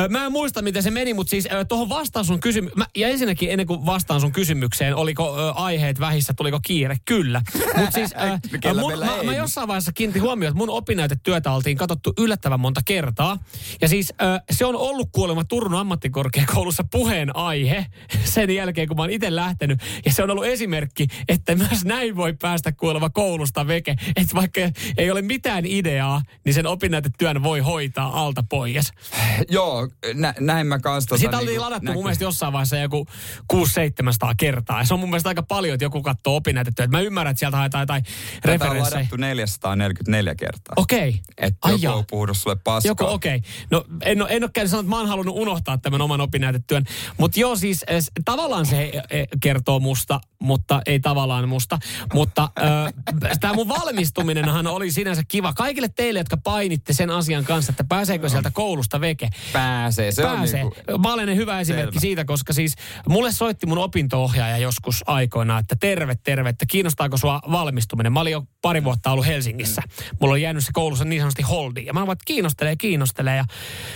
[0.10, 3.52] Mä en muista, miten se meni, mutta siis ö, tuohon vastaan sun kysymykseen, ja ensinnäkin
[3.52, 6.97] ennen kuin vastaan sun kysymykseen, oliko ö, aiheet vähissä, tuliko kiire?
[7.06, 7.41] Kyllä.
[7.78, 8.13] Mutta siis
[8.54, 12.60] ö, Kellä mun, mä, mä jossain vaiheessa kiinnitin huomioon, että mun opinnäytetyötä oltiin katsottu yllättävän
[12.60, 13.38] monta kertaa.
[13.82, 17.86] Ja siis ö, se on ollut kuulemma Turun ammattikorkeakoulussa puheen aihe
[18.23, 19.80] sen jälkeen, kun mä oon itse lähtenyt.
[20.06, 23.95] Ja se on ollut esimerkki, että myös näin voi päästä kuulemma koulusta veke.
[24.15, 24.62] Että vaikka
[24.97, 28.91] ei ole mitään ideaa, niin sen opinnäytetyön voi hoitaa alta pois.
[29.49, 29.78] Joo,
[30.13, 33.07] nä, näin mä kans tota, Sitä oltiin niinku ladattu näky- mun mielestä jossain vaiheessa joku
[33.53, 33.57] 600-700
[34.37, 34.79] kertaa.
[34.79, 36.91] Ja se on mun mielestä aika paljon, että joku katsoo opinnäytetyötä.
[36.91, 38.13] Mä ymmärrän, että sieltä haetaan jotain Tätä
[38.43, 38.97] on referenssejä.
[38.99, 40.73] ladattu 444 kertaa.
[40.77, 41.19] Okei.
[41.37, 42.89] Että Ai joku on puhunut sulle paskaa.
[42.89, 43.35] Joku, okei.
[43.35, 43.49] Okay.
[43.71, 46.83] No en, en ole käynyt sanoa, että mä oon halunnut unohtaa tämän oman opinnäytetyön.
[47.17, 51.79] Mutta joo, siis eh, s- tavallaan se eh, kertoo musta, mutta ei tavallaan musta.
[52.13, 52.93] Mutta äh,
[53.39, 55.53] tämä mun valmistuminenhan oli sinänsä kiva.
[55.53, 59.29] Kaikille teille, jotka painitte sen asian kanssa, että pääseekö sieltä koulusta veke.
[59.69, 60.63] Pääsee, se Pääsee.
[60.63, 62.01] on niinku, Mä olen hyvä esimerkki Selvä.
[62.01, 62.75] siitä, koska siis
[63.08, 68.13] mulle soitti mun opinto-ohjaaja joskus aikoinaan, että terve, terve, että kiinnostaako sua valmistuminen.
[68.13, 69.82] Mä olin jo pari vuotta ollut Helsingissä.
[70.21, 71.86] Mulla on jäänyt se koulussa niin sanotusti holdiin.
[71.86, 73.38] Ja mä olin, että kiinnostelee, kiinnostelee.
[73.38, 73.45] Ja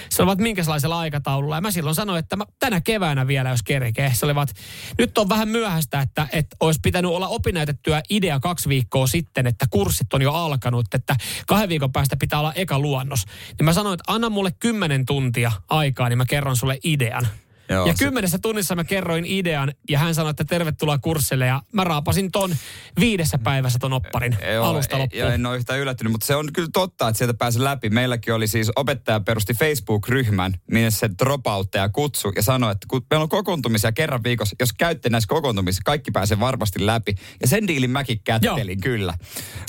[0.09, 1.55] se olivat minkälaisella aikataululla.
[1.55, 4.11] Ja mä silloin sanoin, että mä tänä keväänä vielä, jos kerkee.
[4.13, 4.49] Se olivat,
[4.97, 9.65] nyt on vähän myöhäistä, että, että olisi pitänyt olla opinnäytettyä idea kaksi viikkoa sitten, että
[9.69, 11.15] kurssit on jo alkanut, että
[11.47, 13.25] kahden viikon päästä pitää olla eka luonnos.
[13.47, 17.27] Niin mä sanoin, että anna mulle kymmenen tuntia aikaa, niin mä kerron sulle idean.
[17.73, 21.61] Joo, ja se- kymmenessä tunnissa mä kerroin idean ja hän sanoi, että tervetuloa kurssille ja
[21.71, 22.55] mä raapasin ton
[22.99, 25.19] viidessä päivässä ton opparin Joo, alusta loppuun.
[25.19, 27.89] Joo, en ole yhtään yllättynyt, mutta se on kyllä totta, että sieltä pääsi läpi.
[27.89, 33.23] Meilläkin oli siis opettaja perusti Facebook-ryhmän, minne se dropoutteja kutsu ja sanoi, että kun meillä
[33.23, 37.15] on kokoontumisia kerran viikossa, jos käytte näissä kokoontumisissa, kaikki pääsee varmasti läpi.
[37.41, 39.13] Ja sen diilin mäkin kättelin kyllä.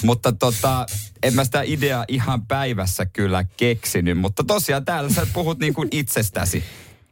[0.02, 0.86] Mutta tota,
[1.22, 5.88] en mä sitä ideaa ihan päivässä kyllä keksinyt, mutta tosiaan täällä sä puhut niin kuin
[5.92, 6.64] itsestäsi.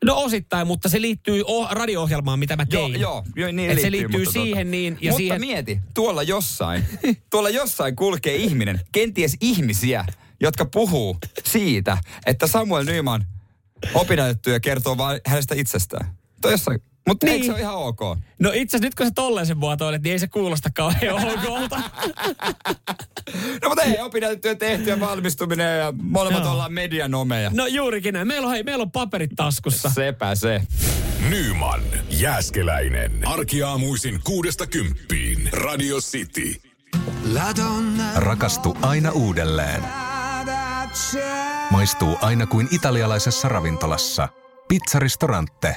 [0.04, 3.00] No osittain, mutta se liittyy o- radio-ohjelmaan, mitä mä tein.
[3.00, 5.40] Joo, joo, niin Et se liittyy, liittyy mutta siihen tota, niin, ja mutta siihen...
[5.40, 6.84] mieti, tuolla jossain,
[7.30, 10.04] tuolla jossain kulkee ihminen, kenties ihmisiä,
[10.40, 13.26] jotka puhuu siitä, että Samuel Nyman
[13.94, 16.14] opinnäytetty ja kertoo vain hänestä itsestään.
[16.40, 17.32] Toi jossain, mutta niin.
[17.34, 18.00] eikö se ole ihan ok?
[18.38, 21.80] No itse asiassa nyt kun sä tolleen sen muotoilet, niin ei se kuulosta kauhean okolta.
[23.62, 26.52] No mutta ei opinnäytettyä tehty ja valmistuminen ja molemmat Joo.
[26.52, 27.50] ollaan medianomeja.
[27.54, 28.28] No juurikin näin.
[28.28, 29.90] Meillä on, hei, meillä on paperit taskussa.
[29.90, 30.62] Sepä se.
[31.28, 33.28] Nyman, Jääskeläinen.
[33.28, 35.48] Arkiaamuisin kuudesta kymppiin.
[35.52, 36.62] Radio City.
[38.16, 39.82] Rakastu aina uudelleen.
[41.70, 44.28] Maistuu aina kuin italialaisessa ravintolassa.
[44.68, 45.76] Pizzaristorante.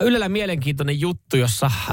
[0.00, 1.92] Ylellä mielenkiintoinen juttu, jossa äh,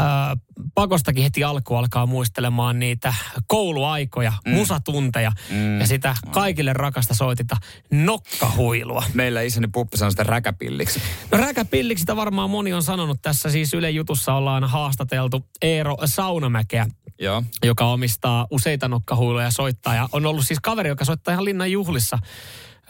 [0.76, 3.14] pakostakin heti alku alkaa muistelemaan niitä
[3.48, 4.54] kouluaikoja, mm.
[4.54, 5.80] musatunteja mm.
[5.80, 7.58] ja sitä kaikille rakasta soitita
[7.92, 9.04] nokkahuilua.
[9.14, 11.02] Meillä isäni puppi sanoi sitä räkäpilliksi.
[11.32, 13.22] No räkäpilliksi sitä varmaan moni on sanonut.
[13.22, 16.88] Tässä siis Yle Jutussa ollaan haastateltu Eero Saunamäkeä,
[17.20, 17.44] Joo.
[17.64, 19.96] joka omistaa useita nokkahuiluja ja soittaa.
[19.96, 22.20] Ja on ollut siis kaveri, joka soittaa ihan linnan juhlissa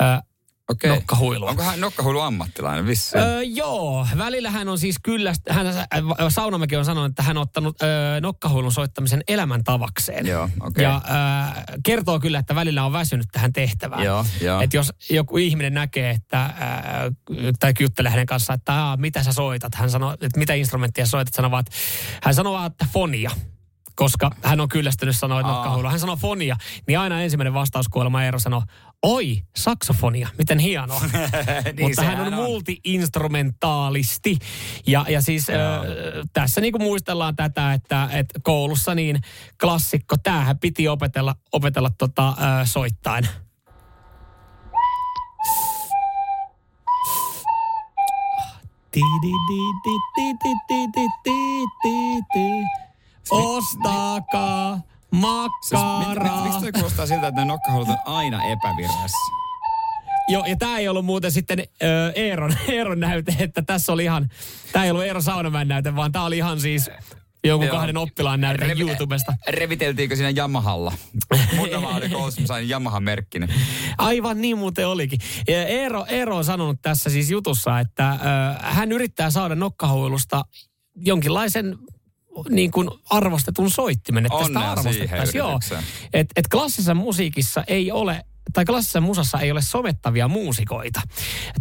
[0.01, 0.21] äh,
[0.69, 0.89] Okei.
[0.89, 1.49] nokkahuilua.
[1.49, 3.17] Onko hän nokkahuilu ammattilainen vissi?
[3.17, 5.77] Öö, joo, välillä hän on siis kyllä, hän, äh,
[6.29, 10.27] Saunamäki on sanonut, että hän on ottanut öö, nokkahuilun soittamisen elämäntavakseen.
[10.27, 10.83] Joo, okei.
[10.83, 14.03] Ja öö, kertoo kyllä, että välillä on väsynyt tähän tehtävään.
[14.03, 14.61] Joo, joo.
[14.61, 16.53] Että jos joku ihminen näkee, että,
[17.31, 21.33] öö, tai juttelee hänen kanssaan, että mitä sä soitat, hän sanoo, että mitä instrumenttia soitat,
[21.33, 21.71] sanoo vaan, että,
[22.23, 23.31] hän sanoo vaan, että fonia
[23.95, 25.91] koska hän on kyllästynyt sanoa, että nokkahuilua.
[25.91, 26.55] Hän sanoo fonia,
[26.87, 28.63] niin aina ensimmäinen vastauskuolema Eero sanoo,
[29.03, 31.01] oi, saksofonia, miten hienoa.
[31.77, 32.33] Niin Mutta hän on, on.
[32.33, 34.39] multi-instrumentaalisti.
[34.87, 35.53] Ja, ja siis ö,
[36.33, 39.19] tässä niinku muistellaan tätä, että, että koulussa niin
[39.61, 42.33] klassikko, tämähän piti opetella, opetella tota, ö,
[42.65, 43.27] soittain.
[48.91, 50.81] Ti, di, di, di, di, di, di,
[51.25, 51.37] di,
[51.83, 51.95] di,
[52.33, 52.47] di,
[53.29, 56.35] Ostakaa Siis, makkaraa.
[56.35, 59.17] mit, miksi toi kuulostaa siltä, että ne nokkahuilut on aina epävirrassa?
[60.27, 64.29] Joo, ja tämä ei ollut muuten sitten ö, Eeron, Eeron näyte, että tässä oli ihan,
[64.71, 66.89] tämä ei ollut Eero Saunamäen näyte, vaan tämä oli ihan siis
[67.43, 67.75] jonkun Joo.
[67.77, 69.33] kahden oppilaan näyte Revi- YouTubesta.
[69.47, 70.93] Reviteltiinkö siinä Yamahalla?
[71.55, 73.49] Mun oma oli koulussa, sain Yamahan merkkinen.
[73.97, 75.19] Aivan niin muuten olikin.
[75.47, 78.17] Eero, Eero on sanonut tässä siis jutussa, että ö,
[78.61, 80.45] hän yrittää saada nokkahuilusta
[80.95, 81.77] jonkinlaisen
[82.49, 85.37] niin kuin arvostetun soittimen, että sitä Onnea arvostettaisiin.
[85.37, 85.83] Joo, yritykseen.
[86.13, 91.01] et, et klassisessa musiikissa ei ole tai klassisessa musassa ei ole somettavia muusikoita.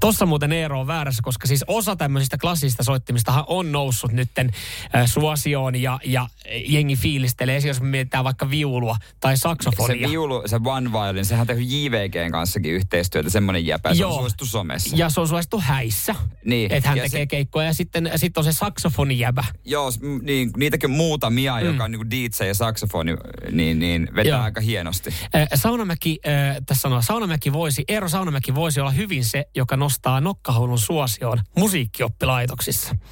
[0.00, 4.50] Tossa muuten Eero on väärässä, koska siis osa tämmöisistä klassisista soittimistahan on noussut nytten
[4.96, 6.28] äh, suosioon ja, ja
[6.66, 7.56] jengi fiilistelee.
[7.56, 10.08] Esimerkiksi jos me mietitään vaikka viulua tai Se saksofonia.
[10.08, 13.88] viulu, se One Violin, sehän on tehnyt JVGn kanssakin yhteistyötä, semmoinen jäpä.
[13.94, 14.18] Se on Joo.
[14.18, 14.96] suosittu somessa.
[14.96, 16.14] Ja se on suosittu häissä.
[16.44, 16.72] Niin.
[16.72, 19.44] Että hän Ja tekee se- keikkoja ja sitten sit on se saksofonijäbä.
[19.64, 19.90] Joo,
[20.22, 21.66] niin, niitäkin on muutamia, mm.
[21.66, 23.16] joka on niin DJ ja saksofoni,
[23.50, 24.40] niin, niin vetää Joo.
[24.42, 25.10] aika hienosti.
[25.34, 30.20] Äh, Saunamäki, äh, tässä sanoo, Saunamäki voisi, Eero Saunamäki voisi olla hyvin se, joka nostaa
[30.20, 32.96] nokkahuilun suosioon musiikkioppilaitoksissa.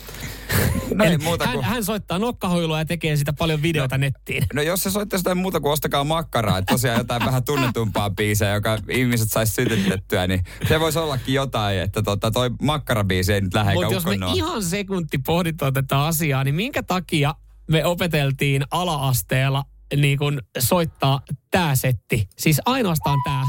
[0.94, 1.64] No ei muuta hän, kuin...
[1.64, 4.46] hän soittaa nokkahuilua ja tekee sitä paljon videota nettiin.
[4.54, 8.54] No jos se soittaisi jotain muuta kuin ostakaa makkaraa, että tosiaan jotain vähän tunnetumpaa biisejä,
[8.54, 13.54] joka ihmiset saisi sytytettyä, niin se voisi ollakin jotain, että tota, toi makkarabiisi ei nyt
[13.54, 17.34] lähde Mutta jos me ihan sekunti pohditaan tätä asiaa, niin minkä takia
[17.70, 19.64] me opeteltiin ala-asteella
[19.96, 22.28] niin kun soittaa tää setti?
[22.38, 23.44] Siis ainoastaan tää.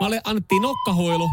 [0.00, 1.30] Mä annettiin nokkahuilu.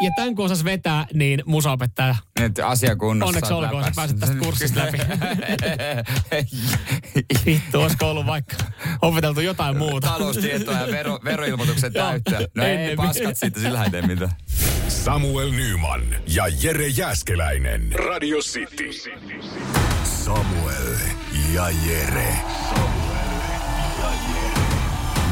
[0.00, 2.14] Ja tämän kun osas vetää, niin musaopettaja.
[2.38, 3.28] Nyt asia kunnossa.
[3.28, 4.98] Onneksi olkoon, sä pääset tästä kurssista läpi.
[7.46, 8.56] Vittu, olisiko ollut vaikka
[9.02, 10.06] opeteltu jotain muuta.
[10.06, 12.40] Taloustietoa ja vero, veroilmoituksen täyttöä.
[12.54, 12.96] No ei ennemmin.
[12.96, 14.30] paskat siitä, sillä ei tee mitään.
[14.88, 17.92] Samuel Nyman ja Jere Jäskeläinen.
[17.92, 18.90] Radio City.
[20.24, 20.96] Samuel
[21.54, 22.34] ja Jere.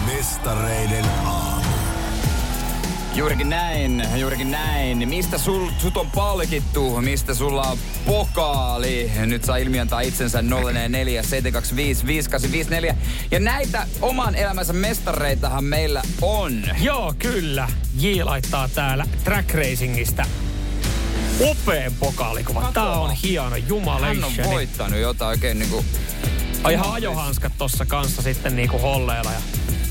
[0.07, 1.48] Mestareiden aamu.
[3.15, 5.09] Juurikin näin, juurikin näin.
[5.09, 7.01] Mistä sul, sut on palkittu?
[7.01, 9.13] Mistä sulla on pokaali?
[9.27, 12.97] Nyt saa ilmiantaa itsensä 044 725 5854.
[13.31, 16.63] Ja näitä oman elämänsä mestareitahan meillä on.
[16.81, 17.69] Joo, kyllä.
[18.01, 20.27] J laittaa täällä track racingista
[21.41, 22.71] upeen pokaalikuva.
[22.75, 23.57] Tää on hieno,
[24.01, 25.85] Hän on voittanut jotain oikein niinku...
[26.63, 29.33] Ai ihan ajohanskat tossa kanssa sitten niinku holleilla.
[29.33, 29.41] Ja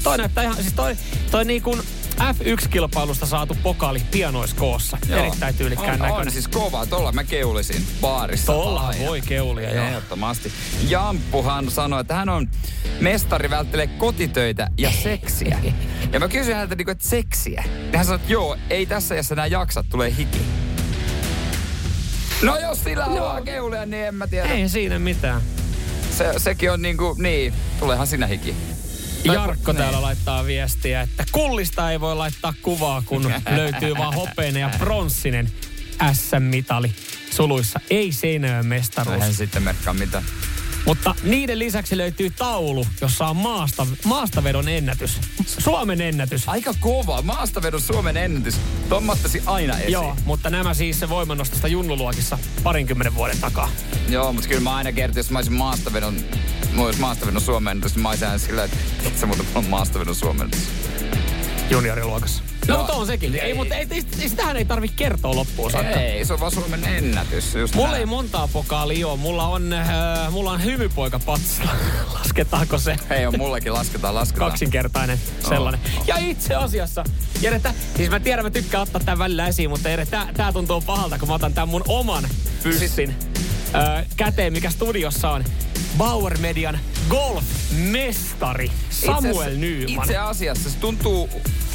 [0.04, 0.98] toi näyttää ihan, siis toi,
[1.32, 1.78] toi niinku
[2.20, 4.98] F1-kilpailusta saatu pokaali pianoiskoossa.
[5.10, 5.20] Joo.
[5.20, 6.28] Erittäin tyylikkään näköinen.
[6.28, 6.86] on, siis kova.
[6.86, 8.54] Tuolla mä keulisin baarissa.
[8.54, 9.06] Aina.
[9.06, 9.86] voi keulia, joo.
[9.86, 10.52] Ehdottomasti.
[10.90, 12.48] Jamppuhan sanoi, että hän on
[13.00, 15.60] mestari välttelee kotitöitä ja seksiä.
[16.14, 17.64] ja mä kysyin häneltä, niinku, että seksiä.
[17.92, 20.42] Ja hän sanoi, että joo, ei tässä jässä enää jaksa, tulee hiki.
[22.42, 24.50] No jos sillä haluaa keulia, niin en mä tiedä.
[24.50, 25.42] Ei siinä mitään.
[26.18, 28.56] Se, sekin on niinku, niin, tuleehan sinä hiki.
[29.24, 29.78] Jarkko Niin.
[29.78, 35.52] täällä laittaa viestiä, että kullista ei voi laittaa kuvaa, kun löytyy vaan hopeinen ja pronssinen
[36.14, 36.92] SM-mitali
[37.32, 37.80] suluissa.
[37.90, 39.16] Ei Seinäjoen mestaruus.
[39.16, 40.24] Eihän sitten merkkaa mitään.
[40.86, 45.20] Mutta niiden lisäksi löytyy taulu, jossa on maasta, maastavedon ennätys.
[45.46, 46.50] Suomen ennätys.
[46.50, 47.22] Aika kova.
[47.22, 48.56] Maastavedon Suomen ennätys.
[48.92, 49.92] Ottaisin aina esiin.
[49.92, 53.70] Joo, mutta nämä siis se voimannostosta junnuluokissa parinkymmenen vuoden takaa.
[54.10, 56.16] Joo, mutta kyllä mä aina kertin, jos mä olisin maastavedon,
[56.78, 59.66] mulla olisi maastavedon Suomen ennätys, niin mä olisin aina sillä, että tiedätkö muuten mulla on
[59.66, 60.68] maastavedon Suomen ennätys.
[61.70, 62.44] Junioriluokassa.
[62.68, 62.78] No, Joo.
[62.78, 63.36] mutta on sekin.
[63.36, 63.54] Ei, Ei.
[63.54, 66.00] mutta ei, ei, ei, sitähän ei tarvitse kertoa loppuun saakka.
[66.00, 67.56] Ei, se on vaan Suomen ennätys.
[67.56, 68.00] Just Mulla näin.
[68.00, 69.18] ei montaa pokaalia ole.
[69.18, 69.88] Mulla on, äh,
[70.32, 71.64] mulla on hymypoika patsa.
[72.14, 72.96] Lasketaanko se?
[73.10, 74.52] Hei, on mullakin, lasketaan, lasketaan.
[74.52, 75.82] Kaksinkertainen sellainen.
[76.08, 77.04] Ja itse asiassa,
[77.42, 80.54] Jere, tä, siis mä tiedän, mä tykkään ottaa tämän välillä esiin, mutta Jere, tää, tää
[80.54, 82.24] tuntuu pahalta, kun mä otan tämän mun oman
[82.64, 83.16] pyssin
[83.76, 85.44] ö, käteen, mikä studiossa on.
[85.98, 86.80] Bauer Median
[87.10, 90.04] golf-mestari Samuel Itse- Nyman.
[90.04, 91.30] Itse asiassa se tuntuu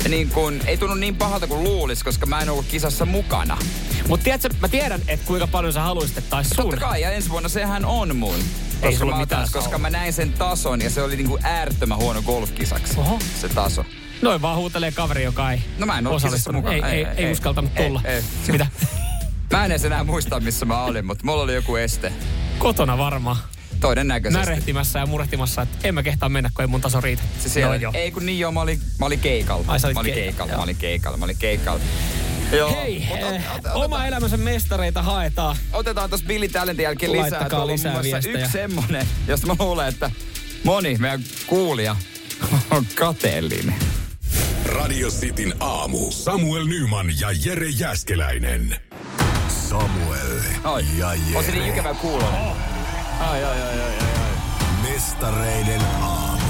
[0.08, 3.58] niin kuin, ei tunnu niin pahalta kuin luulis, koska mä en ollut kisassa mukana.
[4.08, 6.56] Mutta tiedätkö, mä tiedän, että kuinka paljon sä haluaisit, että taisi sun.
[6.70, 8.34] Totta kai, ja ensi vuonna sehän on mun.
[8.80, 11.98] Koska, sulla mä mitään saa koska mä näin sen tason ja se oli niinku äärettömän
[11.98, 12.94] huono golfkisaksi.
[13.00, 13.18] Oho.
[13.40, 13.84] Se taso.
[14.22, 16.64] Noin vaan huutelee kaveri, joka ei No mä en osallistunut.
[16.64, 16.92] kisassa mukana.
[16.92, 18.00] Ei, ei, Ei, ei, ei, uskaltanut ei, tulla.
[18.04, 18.22] ei.
[18.48, 18.66] Mitä?
[19.50, 22.12] Mä en edes enää muista, missä mä olin, mutta mulla oli joku este.
[22.58, 23.36] Kotona varmaan.
[23.82, 24.46] Todennäköisesti.
[24.46, 27.22] Närehtimässä ja murehtimassa, että en mä kehtaa mennä, kun ei mun taso riitä.
[27.40, 28.02] Se siellä, joo, joo.
[28.02, 29.64] Ei kun niin joo, mä olin, mä olin keikalla.
[29.68, 31.80] Ai, mä olin keikalla, mä olin keikalla, mä olin keikalla.
[32.52, 32.70] Joo.
[32.74, 35.56] Hei, Mut ot- eh, ot- ot- oma elämänsä mestareita haetaan.
[35.72, 37.30] Otetaan tuossa Billy Talentin jälkeen lisää.
[37.30, 38.38] Laittakaa lisää muassa viestejä.
[38.38, 40.10] yksi semmonen, josta mä luulen, että
[40.64, 41.96] moni meidän kuulija
[42.70, 43.74] on kateellinen.
[44.66, 46.10] Radio Cityn aamu.
[46.10, 48.76] Samuel Nyman ja Jere Jäskeläinen.
[49.68, 51.72] Samuel Oi, ja on se niin Jere.
[51.74, 52.71] ikävä kuulonen.
[53.20, 53.92] Ai, ai, ai, ai, ai.
[54.92, 56.42] Mestareiden aamu.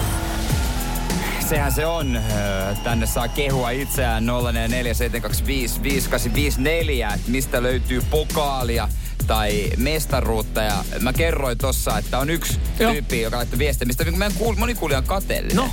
[1.48, 2.16] Sehän se on.
[2.16, 4.30] Öö, Tänne saa kehua itseään 0447255854,
[7.14, 8.88] että mistä löytyy pokaalia
[9.26, 10.60] tai mestaruutta.
[10.62, 12.92] Ja mä kerroin tossa, että on yksi Joo.
[12.92, 15.56] tyyppi, joka laittoi viestiä, mistä meidän kuul- moni kuulija on kateellinen.
[15.56, 15.70] No.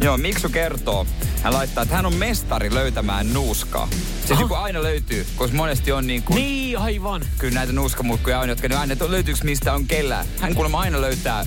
[0.00, 1.06] Joo, Miksu kertoo.
[1.42, 3.88] Hän laittaa, että hän on mestari löytämään nuuskaa.
[4.24, 6.36] Se joku aina löytyy, koska monesti on niin kuin...
[6.36, 7.22] Niin, aivan.
[7.38, 10.26] Kyllä näitä nuuskamulkkuja on, jotka ne aina, että löytyykö mistä on kellään.
[10.40, 11.46] Hän kuulemma aina löytää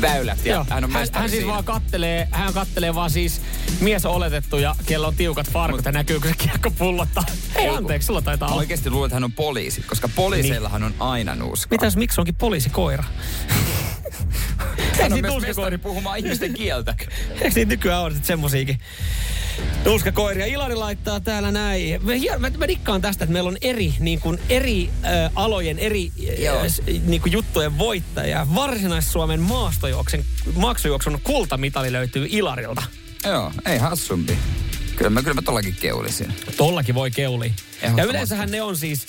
[0.00, 0.66] väylät ja Joo.
[0.70, 1.52] hän on hän, mestari hän siis siinä.
[1.52, 3.40] vaan kattelee, hän kattelee vaan siis
[3.80, 7.24] mies on oletettu ja kello on tiukat farkut ja näkyykö se kiekko pullottaa.
[7.54, 8.58] Ei, anteeksi, sulla taitaa olla.
[8.58, 11.68] oikeasti luulen, että hän on poliisi, koska poliiseillahan on aina nuuskaa.
[11.70, 13.04] Mitäs miksi onkin poliisikoira?
[15.02, 16.94] Hän on myös mestari puhumaan ihmisten kieltä.
[17.30, 18.78] Eikö niitä nykyään ole sit semmosiakin?
[19.84, 20.46] Nuuskakoiria.
[20.46, 22.00] Ilari laittaa täällä näin.
[22.02, 26.12] Mä, mä, mä dikkaan tästä, että meillä on eri, niin kuin, eri äh, alojen, eri
[26.60, 28.46] äh, s- niin kuin juttujen voittajia.
[28.54, 30.24] Varsinais-Suomen maastojuoksen,
[30.56, 32.82] maksujuoksun kultamitali löytyy Ilarilta.
[33.24, 34.38] Joo, ei hassumpi.
[34.96, 36.34] Kyllä mä, kyllä mä tollakin keulisin.
[36.56, 37.52] Tollakin voi keuli.
[37.96, 39.06] Ja yleensähän ne on siis,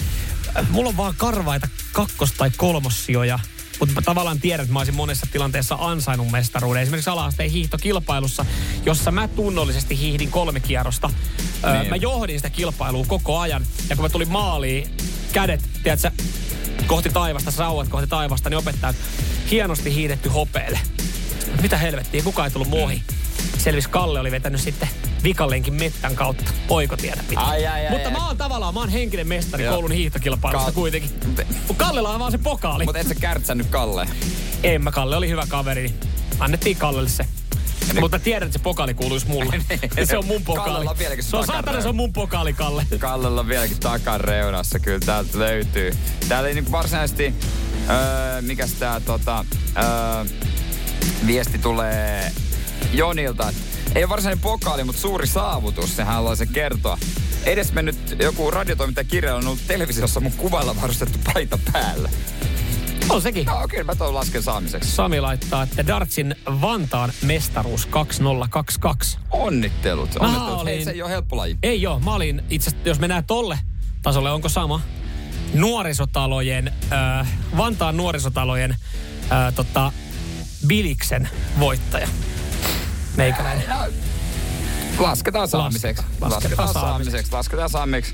[0.58, 3.39] äh, mulla on vaan karvaita kakkos- tai kolmossijoja.
[3.82, 6.82] Mutta mä tavallaan tiedän, että mä olisin monessa tilanteessa ansainnut mestaruuden.
[6.82, 8.46] Esimerkiksi ala-asteen hiihtokilpailussa,
[8.86, 11.10] jossa mä tunnollisesti hiihdin kolme kierrosta.
[11.63, 11.89] Öö, Niin.
[11.89, 13.65] mä johdin sitä kilpailua koko ajan.
[13.89, 14.88] Ja kun mä tulin maaliin,
[15.34, 16.12] kädet, tiedätkö,
[16.88, 18.96] kohti taivasta, sauvat kohti taivasta, niin opettajat,
[19.52, 20.80] hienosti hiidetty hopeelle.
[21.62, 23.04] Mitä helvettiä, kukaan ei tullut muohi.
[23.58, 24.90] Selvis Kalle oli vetänyt sitten
[25.24, 27.44] vikallenkin mettän kautta oikotietä pitää.
[27.44, 28.13] Ai, ai, ai, Mutta ai.
[28.13, 29.74] mä oon tavallaan, mä oon henkinen mestari Joo.
[29.74, 31.12] koulun hiihtokilpailusta Ka- kuitenkin.
[31.67, 32.86] Mut Kallella on vaan se pokaali.
[32.86, 34.08] Mutta et sä kärtsännyt Kalle.
[34.63, 35.94] En mä, Kalle oli hyvä kaveri,
[36.40, 37.26] annettiin Kallelle se.
[38.00, 39.62] Mutta tiedän, että se pokaali kuuluisi mulle.
[40.10, 40.69] se on mun pokaali.
[40.72, 42.86] Kallella on vieläkin se on saatana, se on mun pokaali, Kalle.
[43.00, 45.92] Kallella on vieläkin takareunassa, kyllä täältä löytyy.
[46.30, 47.34] Täällä ei niinku varsinaisesti,
[47.90, 49.46] öö, mikäs tää tota,
[49.78, 50.26] öö,
[51.28, 52.32] viesti tulee
[52.94, 53.54] Jonilta.
[53.96, 56.98] Ei ole varsinainen pokaali, mutta suuri saavutus, sehän haluaa se kertoa.
[57.46, 62.10] Edes mennyt joku radiotoimittaja kirjalla on ollut televisiossa mun kuvalla varustettu paita päällä.
[63.10, 63.46] On sekin.
[63.46, 64.92] No kyllä mä tuon lasken saamiseksi.
[64.92, 69.17] Sami laittaa, että Dartsin Vantaan mestaruus 2022.
[69.31, 70.10] Onnittelut.
[70.19, 70.62] Onnittelut.
[70.62, 71.58] Olin- se ei ole helppo laji.
[71.63, 73.60] Ei joo, mä olin itse jos mennään tolle
[74.02, 74.81] tasolle, onko sama?
[75.54, 77.27] Nuorisotalojen, äh,
[77.58, 78.71] Vantaan nuorisotalojen
[79.31, 79.92] äh, tota,
[80.67, 81.29] Biliksen
[81.60, 82.08] voittaja.
[83.17, 83.63] Meikäläinen.
[84.99, 86.03] Lasketaan saamiseksi.
[86.21, 87.31] lasketaan Lasketaan saamiseksi.
[87.33, 88.13] Lasketaan saamiseksi.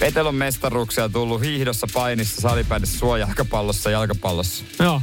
[0.00, 4.64] Petel on mestaruuksia tullut hiihdossa, painissa, salibändissä, suojalkapallossa, jalkapallossa.
[4.78, 5.02] Joo.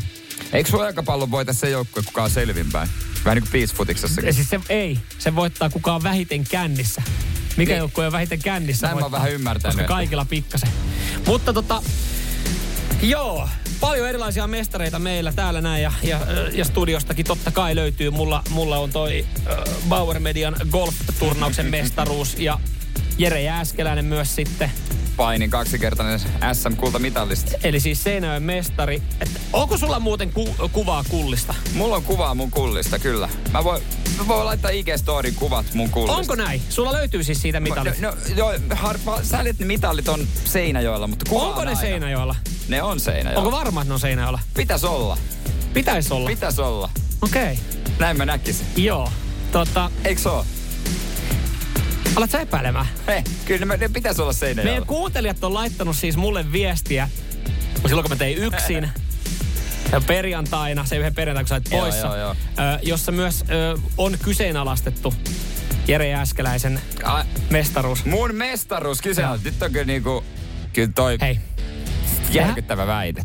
[0.53, 2.89] Eikö suojalkapallon voita se joukkue, kuka on selvinpäin?
[3.25, 4.33] Vähän niin kuin piisfutiksessakin.
[4.33, 7.01] Siis se, ei, se voittaa kukaan vähiten kännissä.
[7.57, 7.79] Mikä Niin.
[7.79, 10.69] joukkue on vähiten kännissä Näin mä oon voittaa, vähän ymmärtänyt, Koska kaikilla pikkasen.
[11.27, 11.83] Mutta tota,
[13.01, 13.49] joo,
[13.80, 16.19] paljon erilaisia mestareita meillä täällä näin ja, ja,
[16.51, 18.09] ja studiostakin totta kai löytyy.
[18.09, 19.57] Mulla, mulla on toi äh,
[19.89, 22.59] Bauer Median golf-turnauksen mestaruus ja
[23.17, 24.71] Jere Jääskeläinen myös sitten.
[25.18, 26.20] Painin kaksikertainen
[26.53, 27.51] SM-kultamitallista.
[27.63, 29.01] Eli siis Seinäjoen mestari.
[29.22, 31.55] Et onko sulla muuten ku, kuvaa kullista?
[31.74, 33.30] Mulla on kuvaa mun kullista, kyllä.
[33.51, 33.82] Mä voin,
[34.18, 36.18] mä voin laittaa IG-storin kuvat mun kullista.
[36.18, 36.61] Onko näin?
[36.70, 37.99] Sulla löytyy siis siitä mitallit?
[37.99, 41.82] No, no joo, harva, säilit ne mitallit on Seinäjoella, mutta kuva Onko on ne aina.
[41.82, 42.36] Seinäjoella?
[42.68, 43.39] Ne on Seinäjoella.
[43.39, 44.39] Onko varma, että ne on Seinäjoella?
[44.53, 45.18] Pitäis olla.
[45.74, 46.30] Pitäis olla.
[46.30, 46.89] Pitäis olla.
[47.22, 47.43] Okei.
[47.43, 47.55] Okay.
[47.99, 48.66] Näin mä näkisin.
[48.78, 49.11] Joo.
[49.51, 50.45] Tota, Eikö se oo?
[52.16, 52.86] Alat sä epäilemään?
[53.08, 54.72] Hei, kyllä ne, ne pitäis olla Seinäjoella.
[54.72, 57.10] Meidän kuuntelijat on laittanut siis mulle viestiä,
[57.88, 58.89] silloin kun mä tein yksin,
[59.91, 62.32] ja perjantaina, se yhden perjantaina, kun sä Joo, poissa, joo, joo.
[62.32, 65.14] Ö, jossa myös ö, on kyseenalaistettu
[65.88, 68.06] Jere Jääskeläisen A, mestaruus.
[68.06, 69.39] mun mestaruus kyse on.
[69.43, 70.24] Nyt on kyllä niinku,
[70.74, 71.39] kyllä toi Hei,
[72.32, 73.22] järkyttävä väite.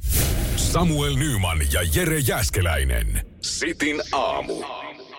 [0.57, 3.27] Samuel Nyman ja Jere Jäskeläinen.
[3.43, 4.65] Sitin aamu.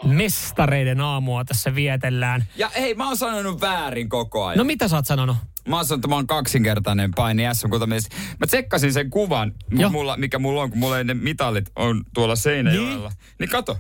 [0.04, 2.46] Mestareiden aamua tässä vietellään.
[2.56, 4.58] Ja hei, mä oon sanonut väärin koko ajan.
[4.58, 5.38] No mitä sä oot sanonut?
[5.68, 8.10] Mä oon sanonut, että mä oon kaksinkertainen paini SM kultamies.
[8.40, 9.90] Mä tsekkasin sen kuvan, Joo.
[9.90, 13.10] mulla, mikä mulla on, kun mulla ei ne mitallit on tuolla Seinäjoella.
[13.10, 13.78] Niin, niin kato.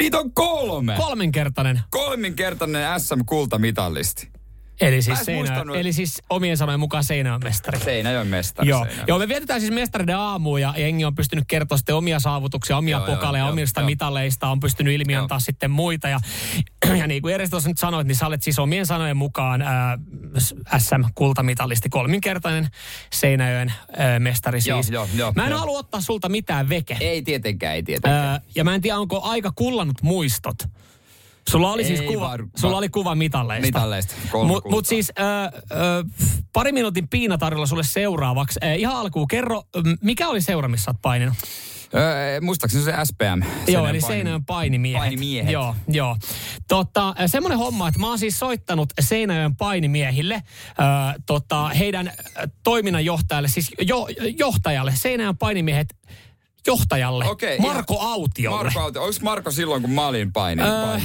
[0.00, 0.94] Niitä on kolme.
[0.96, 1.80] Kolminkertainen.
[1.90, 4.30] Kolminkertainen SM-kultamitallisti.
[4.80, 7.80] Eli siis, Seinä, eli siis omien sanojen mukaan Seinäjoen mestari.
[7.80, 8.68] Seinäjoen mestari.
[8.68, 8.84] Joo.
[8.84, 9.08] Seinäjoen.
[9.08, 12.96] Joo, me vietetään siis mestareiden aamuun ja jengi on pystynyt kertoa sitten omia saavutuksia, omia
[12.96, 13.86] Joo, joo, pokaleja, joo, omista joo.
[13.86, 16.08] mitaleista, on pystynyt ilmiantaa sitten muita.
[16.08, 16.20] Ja,
[17.00, 19.98] ja niin kuin Eres tuossa nyt sanoit, niin sä olet siis omien sanojen mukaan ää,
[20.78, 22.68] SM-kultamitalisti, kolminkertainen
[23.12, 24.92] Seinäjoen ää, mestari Joo, siis.
[24.92, 25.60] joo, joo, mä en joo.
[25.60, 26.96] halua ottaa sulta mitään veke.
[27.00, 28.26] Ei tietenkään, ei tietenkään.
[28.26, 30.56] Ää, ja mä en tiedä, onko aika kullannut muistot.
[31.50, 33.66] Sulla oli siis kuva, var- sulla oli kuva mitalleista.
[33.66, 35.50] Mitalleista, kolme Mut, siis äh, äh,
[36.52, 38.60] pari minuutin piinatarjolla sulle seuraavaksi.
[38.64, 39.62] Äh, ihan alkuun kerro,
[40.02, 41.34] mikä oli seura, missä oot paininut?
[41.94, 43.42] Öö, muistaakseni se SPM.
[43.68, 45.00] joo, eli paini- Seinäjoen painimiehet.
[45.00, 45.52] Painimiehet.
[45.52, 46.16] Joo, joo.
[46.68, 50.44] Tota, äh, semmoinen homma, että mä oon siis soittanut Seinäjoen painimiehille, äh,
[51.26, 52.12] tota, heidän
[52.64, 54.06] toiminnanjohtajalle, siis jo,
[54.38, 55.86] johtajalle, Seinäjoen painimiehet
[56.66, 58.64] johtajalle, Okei, Marko ihan- Autiolle.
[58.64, 59.02] Marko Autio.
[59.02, 60.98] Onko Marko silloin, kun mä olin paini, Öö?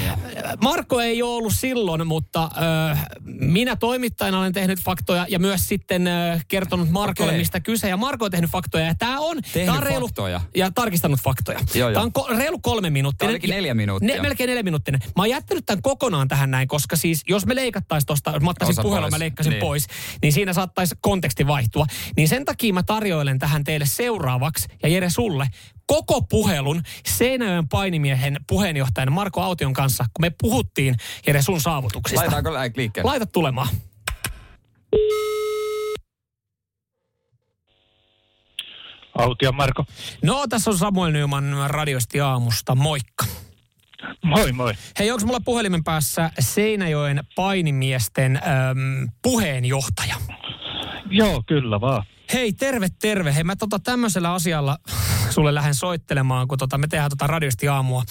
[0.61, 2.49] Marko ei ole ollut silloin, mutta
[2.91, 7.39] ö, minä toimittajana olen tehnyt faktoja ja myös sitten ö, kertonut Markolle, Okei.
[7.39, 7.89] mistä kyse.
[7.89, 10.41] Ja Marko on tehnyt faktoja ja tämä on, Tehnyt tää on reilu, faktoja?
[10.55, 11.59] Ja tarkistanut faktoja.
[11.75, 11.93] Joo, joo.
[11.93, 13.27] Tämä on ko- reilu kolme minuuttia.
[13.27, 14.15] Ainakin neljä minuuttia.
[14.15, 14.93] Ne, melkein neljä minuuttia.
[14.93, 18.49] Mä oon jättänyt tämän kokonaan tähän näin, koska siis jos me leikattaisiin tuosta, jos mä
[18.49, 19.11] ottaisin puhelun, pois.
[19.11, 19.59] mä leikkasin Niin.
[19.61, 19.87] pois,
[20.21, 21.85] niin siinä saattaisi konteksti vaihtua.
[22.17, 25.42] Niin sen takia mä tarjoilen tähän teille seuraavaksi, ja Jere sulle,
[25.85, 30.95] koko puhelun Seinäjoen painimiehen puheenjohtajan Marko Aution kanssa, kun me puhuttiin
[31.27, 32.21] Jere sun saavutuksista.
[32.21, 33.09] Laitaanko liikkeelle?
[33.09, 33.67] Laita tulemaan.
[39.17, 39.85] Autio Marko.
[40.23, 42.75] No, tässä on Samuel Nyman radiosti aamusta.
[42.75, 43.25] Moikka.
[44.23, 44.73] Moi moi.
[44.99, 50.15] Hei, onko mulla puhelimen päässä Seinäjoen painimiesten äm, puheenjohtaja?
[51.09, 52.03] Joo, kyllä vaan.
[52.33, 53.35] Hei, terve, terve.
[53.35, 54.77] Hei, mä tota tämmöisellä asialla
[55.29, 58.03] sulle lähden soittelemaan, kun tota, me tehdään tota radiosti aamua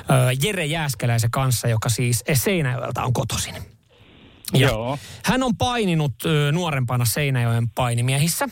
[0.00, 0.04] ö,
[0.42, 3.54] Jere Jääskeläisen kanssa, joka siis Seinäjoelta on kotoisin.
[4.52, 4.98] Ja Joo.
[5.24, 8.48] Hän on paininut ö, nuorempana Seinäjoen painimiehissä.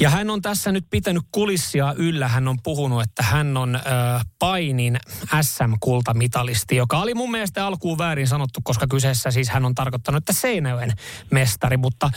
[0.00, 2.28] Ja hän on tässä nyt pitänyt kulissia yllä.
[2.28, 3.80] Hän on puhunut, että hän on ö,
[4.38, 4.98] painin
[5.42, 10.32] SM-kultamitalisti, joka oli mun mielestä alkuun väärin sanottu, koska kyseessä siis hän on tarkoittanut, että
[10.32, 10.92] Seinäjoen
[11.30, 11.76] mestari.
[11.76, 12.10] Mutta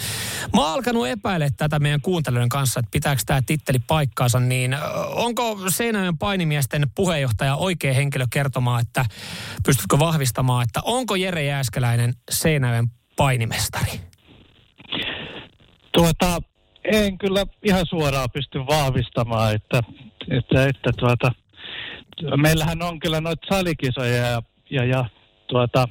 [0.53, 4.77] mä oon alkanut epäillä tätä meidän kuuntelijoiden kanssa, että pitääkö tämä titteli paikkaansa, niin
[5.15, 9.05] onko Seinäjoen painimiesten puheenjohtaja oikea henkilö kertomaan, että
[9.65, 14.01] pystytkö vahvistamaan, että onko Jere Jääskeläinen Seinäjoen painimestari?
[15.93, 16.41] Tuota,
[16.91, 19.83] en kyllä ihan suoraan pysty vahvistamaan, että,
[20.29, 21.31] että, että tuota,
[22.37, 25.05] meillähän on kyllä noita salikisoja ja, ja, ja
[25.47, 25.87] tuota,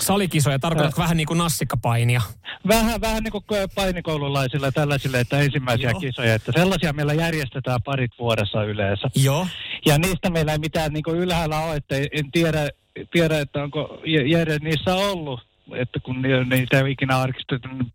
[0.00, 2.20] Salikisoja, tarkoitatko vähän niin kuin nassikkapainia?
[2.68, 3.44] vähän, vähän niin kuin
[3.74, 6.00] painikoululaisilla tällaisille, että ensimmäisiä Joo.
[6.00, 9.08] kisoja, että sellaisia meillä järjestetään parit vuodessa yleensä.
[9.14, 9.46] Joo.
[9.86, 12.68] Ja niistä meillä ei mitään niin kuin ylhäällä ole, että en tiedä,
[13.12, 15.40] tiedä, että onko Jere niissä ollut,
[15.74, 17.92] että kun ni- niitä ei ole ikinä arkistettu, niin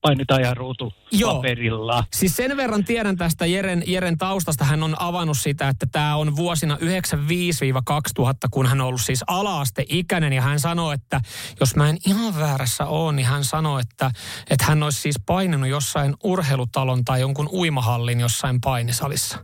[0.00, 2.04] painitaan ihan ruutupaperilla.
[2.12, 4.64] Siis sen verran tiedän tästä Jeren, Jeren taustasta.
[4.64, 6.80] Hän on avannut sitä, että tämä on vuosina 95-2000,
[8.50, 10.32] kun hän on ollut siis ala-asteikäinen.
[10.32, 11.20] Ja hän sanoi, että
[11.60, 14.10] jos mä en ihan väärässä ole, niin hän sanoi, että,
[14.50, 19.38] että hän olisi siis paininut jossain urheilutalon tai jonkun uimahallin jossain painisalissa.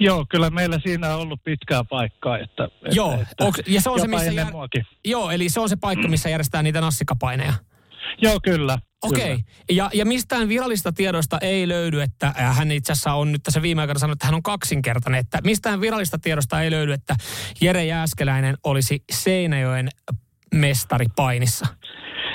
[0.00, 2.38] Joo, kyllä meillä siinä on ollut pitkää paikkaa.
[2.38, 4.52] Että, Joo, että, onks, ja se on se, missä jär...
[4.52, 4.86] muakin.
[5.04, 7.54] Joo, eli se on se paikka, missä järjestetään niitä nassikapaineja.
[8.22, 8.78] Joo, kyllä.
[9.02, 9.22] Okei.
[9.22, 9.42] kyllä.
[9.70, 13.62] Ja, ja mistään virallista tiedoista ei löydy, että äh, hän itse asiassa on nyt tässä
[13.62, 15.20] viime aikoina sanonut, että hän on kaksinkertainen.
[15.20, 17.16] Että mistään virallista tiedosta ei löydy, että
[17.60, 19.88] Jere Jääskeläinen olisi Seinäjoen
[20.54, 21.66] mestari painissa.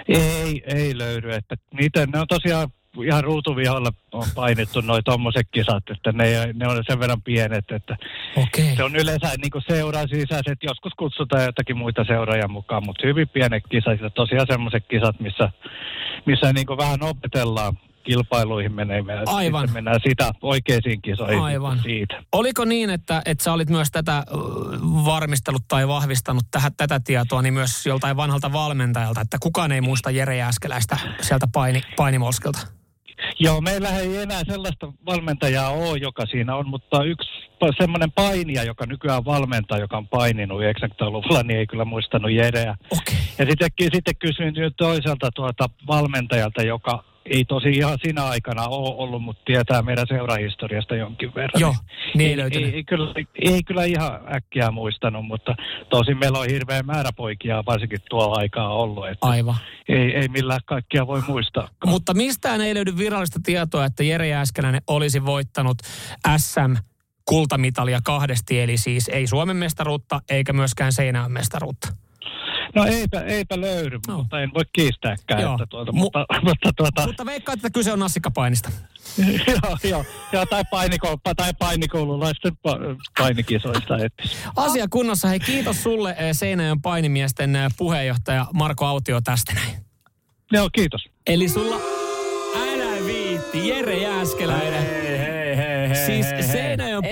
[0.08, 1.32] Ei, ei löydy.
[1.32, 2.70] Että niitä, ne on tosiaan
[3.04, 7.98] ihan ruutuviholla on painittu noi tommoset kisat, että ne, ne on sen verran pienet, että
[8.36, 8.76] Okei.
[8.76, 13.30] se on yleensä niin kuin seuran sisäiset, joskus kutsutaan jotakin muita seuraajia mukaan, mutta hyvin
[13.30, 15.50] pienet kisat ja tosiaan semmoiset kisat, missä,
[16.26, 19.24] missä niin vähän opetellaan kilpailuihin menemään.
[19.26, 19.70] Aivan.
[19.74, 21.80] Mennään sitä oikeisiin kisoihin Aivan.
[21.80, 22.24] siitä.
[22.32, 24.24] Oliko niin, että, että sä olit myös tätä
[25.06, 30.12] varmistellut tai vahvistanut tähän, tätä tietoa niin myös joltain vanhalta valmentajalta, että kukaan ei muista
[30.12, 32.75] Jere Jääskeläistä sieltä paini, painimolskilta?
[33.39, 37.30] Joo, meillä ei enää sellaista valmentajaa ole, joka siinä on, mutta yksi
[37.78, 42.76] semmoinen painija, joka nykyään valmentaa, joka on paininut 90-luvulla, niin ei kyllä muistanut Jereä.
[42.91, 43.16] Okei.
[43.38, 49.24] Ja sitten, sitten kysyin toiselta tuota valmentajalta, joka ei tosi ihan siinä aikana ole ollut,
[49.24, 51.62] mutta tietää meidän seurahistoriasta jonkin verran.
[51.62, 51.76] Joo,
[52.16, 55.56] niin ei ei, ei, kyllä, ei kyllä ihan äkkiä muistanut, mutta
[55.90, 59.56] tosin meillä on hirveä määrä poikia varsinkin tuolla aikaa ollut, että Aivan.
[59.90, 61.68] ei, ei millään kaikkia voi muistaa.
[61.86, 65.78] Mutta mistään ei löydy virallista tietoa, että Jere Jääskeläinen olisi voittanut
[66.38, 66.76] SM
[67.26, 72.05] kultamitalia kahdesti, eli siis ei Suomen mestaruutta eikä myöskään Seinäjoen mestaruutta.
[72.76, 74.18] No eipä, eipä löydy, No.
[74.18, 75.42] mutta en voi kiistääkään.
[75.42, 75.54] Joo.
[75.54, 78.72] Että tuota, Mu- mutta, mutta tuota, Mutta veikkaat, että kyse on nassikkapainista.
[79.64, 83.98] joo, joo, joo, tai, painiko, tai painikoululaisten pa- painikisoista.
[83.98, 84.24] Että.
[84.56, 85.28] Asia kunnossa.
[85.28, 89.76] Hei, kiitos sulle eh, Seinäjoen painimiesten eh, puheenjohtaja Marko Autio tästä näin.
[90.52, 91.06] Joo, kiitos.
[91.28, 91.76] Eli sulla
[92.56, 94.84] älä viitti, Jere Jääskeläinen.
[94.84, 96.44] Hei, hei, hei, hei, Siis hei, hei.
[96.44, 97.12] Seinäjoen Ei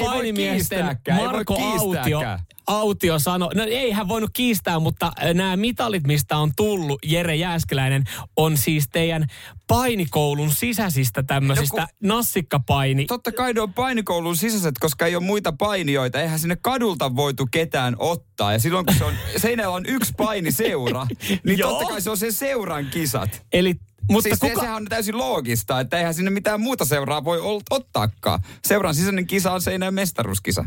[0.69, 2.21] voi Marko Autio.
[2.67, 8.03] Autio sanoi, no ei hän voinut kiistää, mutta nämä mitalit, mistä on tullut Jere Jääskeläinen,
[8.35, 9.27] on siis teidän
[9.67, 13.05] painikoulun sisäisistä tämmöisistä No nassikkapaini.
[13.05, 16.21] Totta kai ne on painikoulun sisäiset, koska ei ole muita painijoita.
[16.21, 18.53] Eihän sinne kadulta voitu ketään ottaa.
[18.53, 21.07] Ja silloin kun se on, seinällä on yksi painiseura,
[21.43, 23.45] niin totta kai se on sen seuran kisat.
[23.53, 23.75] Eli,
[24.11, 27.39] mutta siis kuka, se, sehän on täysin loogista, että eihän sinne mitään muuta seuraa voi
[27.69, 28.39] ottaakaan.
[28.67, 30.65] Seuran sisäinen kisa on seinään mestaruuskisa.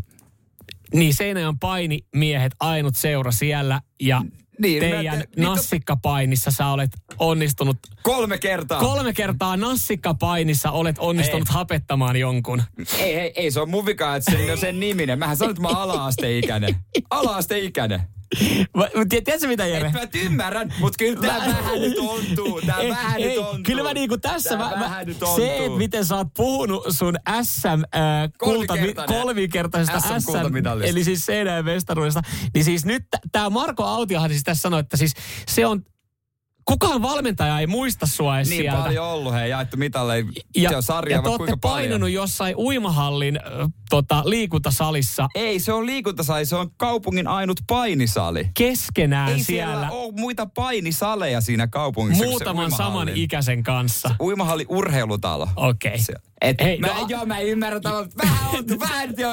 [0.95, 4.23] niin Seinäjoen painimiehet ainut seura siellä ja
[4.61, 8.81] Niin, mä teidän te- niin nassikkapainissa sä olet onnistunut Kolme kertaa.
[8.81, 11.55] Kolme kertaa nassikkapainissa olet onnistunut Ei.
[11.55, 12.63] hapettamaan jonkun.
[12.99, 15.19] ei, ei, ei, se on mun vika, että se on sen niminen.
[15.19, 16.77] Mähän sanoin, että mä ala-asteikäinen.
[17.11, 18.01] Ala-asteikäinen.
[19.09, 19.87] Tiedätkö mitä Jere?
[19.89, 22.61] Et mä ymmärrän, mutta kyllä tää vähän nyt ontuu.
[22.67, 23.61] Tää Ei, vähän ei, nyt ontuu.
[23.67, 25.45] Kyllä mä niinku tässä, Tää mä, vähän nyt se, ontuu.
[25.45, 28.75] että miten sä oot puhunut sun SM äh, kulta,
[29.07, 30.91] kolmikertaisesta SM, SM-kultamitalista.
[30.91, 32.21] eli siis Seinäjoen mestaruudesta,
[32.55, 35.13] niin siis nyt tämä Marko Autiohan siis tässä sanoi, että siis
[35.49, 35.83] se on,
[36.65, 38.83] kukaan valmentaja ei muista sua edes Niin sieltä.
[38.83, 40.25] paljon ollut, hei, jaettu mitalle.
[40.57, 41.61] Ja, se on sarja, ja te paljon.
[41.61, 43.39] painanut jossain uimahallin
[43.91, 48.49] tota, liikuntasalissa Ei, se on liikuntasali, se on kaupungin ainut painisali.
[48.55, 52.25] keskenään Ei siellä, siellä ole muita painisaleja siinä kaupungissa.
[52.25, 54.11] se muutaman saman ikäisen kanssa.
[54.21, 55.49] Uimahalli urheilutalo.
[55.57, 55.99] Okei.
[55.99, 58.09] Se- Et, Hei, mä, no- joo, mä ymmärrän tämän.
[58.23, 59.29] Vähän vähän jo.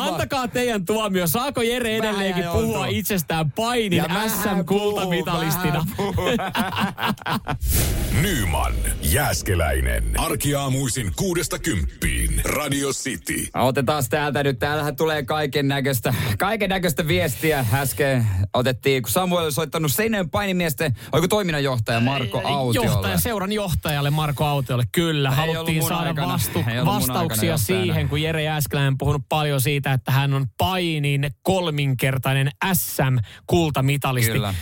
[0.00, 1.26] Antakaa teidän tuomio.
[1.26, 2.86] Saako Jere Vähän edelleenkin jäi puhua ontua.
[2.86, 5.86] itsestään painin Ja vähän SM-kultamitalistina?
[5.98, 7.14] vähän
[8.22, 10.04] Nyman, Jääskeläinen.
[10.20, 12.40] Arkiaamuisin kuudesta kymppiin.
[12.44, 13.46] Radio City.
[13.54, 14.58] Otetaan täältä nyt.
[14.58, 17.66] Täällähän tulee kaiken näköistä, kaiken näköistä viestiä.
[17.72, 22.90] Äsken otettiin, kun Samuel oli soittanut Seinäjoen painimiesten, oliko toiminnanjohtaja Marko Autiolle.
[22.90, 25.28] Johtaja, seuran johtajalle Marko Autiolle, kyllä.
[25.28, 26.28] Ei Haluttiin saada aikana.
[26.28, 32.50] vastu, vastauksia siihen, kun Jere Jääskeläinen on puhunut paljon siitä, että hän on painin kolminkertainen
[32.72, 34.32] SM-kultamitalisti.
[34.32, 34.54] Kyllä.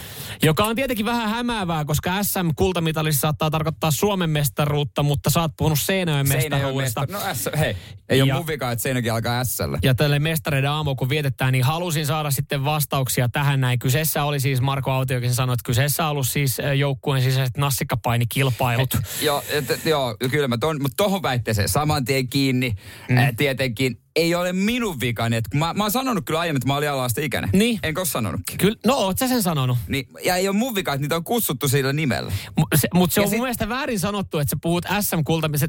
[0.42, 5.78] Joka on tietenkin vähän hämäävää, koska SM-kultamitalissa saattaa tarkoittaa Suomen mestaruutta, mutta sä oot puhunut
[5.80, 7.00] Seinäjoen mestaruudesta.
[7.00, 7.76] Mesta- no S, hei,
[8.08, 11.64] ei ole mun vika, että Seinäjoki alkaa s Ja tälle mestareiden aamu, kun vietetään, niin
[11.64, 13.78] halusin saada sitten vastauksia tähän näin.
[13.78, 18.98] Kyseessä oli siis, Marko Autiokin sanoi, että kyseessä on ollut siis joukkueen sisäiset nassikkapainikilpailut.
[19.22, 22.74] joo, et, joo, kyllä mä ton, mutta tohon väitteeseen saman tien kiinni.
[23.08, 23.16] Mm.
[23.16, 25.36] Äh, tietenkin ei ole minun vikani.
[25.36, 27.50] Että mä, mä oon sanonut kyllä aiemmin, että mä olin alasta ikäinen.
[27.52, 27.78] Niin.
[27.82, 28.58] Enkä ole sanonutkin.
[28.58, 29.78] Kyllä, no oot sä sen sanonut.
[29.88, 32.32] Niin, ja ei ole mun vika, että niitä on kutsuttu sillä nimellä.
[32.58, 33.36] Mutta se, mut se on sit...
[33.36, 35.50] mun mielestä väärin sanottu, että sä puhut SM-kulta.
[35.56, 35.68] Se,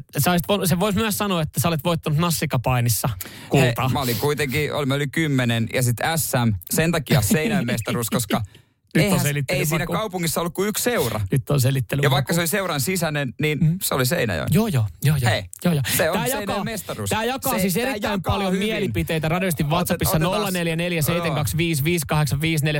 [0.64, 3.08] se voisi myös sanoa, että sä olet voittanut nassikapainissa
[3.48, 3.88] kultaa.
[3.88, 8.42] He, mä olin kuitenkin, oli, oli kymmenen ja sitten SM, sen takia seinämestaruus, koska
[8.96, 11.20] nyt on ei siinä kaupungissa ollut kuin yksi seura.
[11.30, 12.00] Nyt on selittely.
[12.02, 13.78] Ja vaikka se oli seuran sisäinen, niin mm.
[13.82, 14.54] se oli Seinäjoki.
[14.54, 15.16] Joo, joo, joo.
[15.16, 15.30] joo.
[15.30, 15.82] Hei, joo, joo.
[15.96, 17.10] se on tämä jakaa, mestaruus.
[17.10, 18.68] Tämä jakaa se, siis erittäin jakaa paljon hyvin.
[18.68, 20.22] mielipiteitä radiosti WhatsAppissa 0447255854.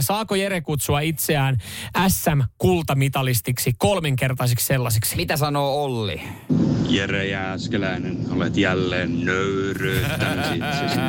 [0.00, 1.56] Saako Jere kutsua itseään
[2.08, 5.16] SM-kultamitalistiksi, kolminkertaisiksi sellaisiksi?
[5.16, 6.22] Mitä sanoo Olli?
[6.88, 11.00] Jere Jääskeläinen, olet jälleen nöyryyttänyt itsesi.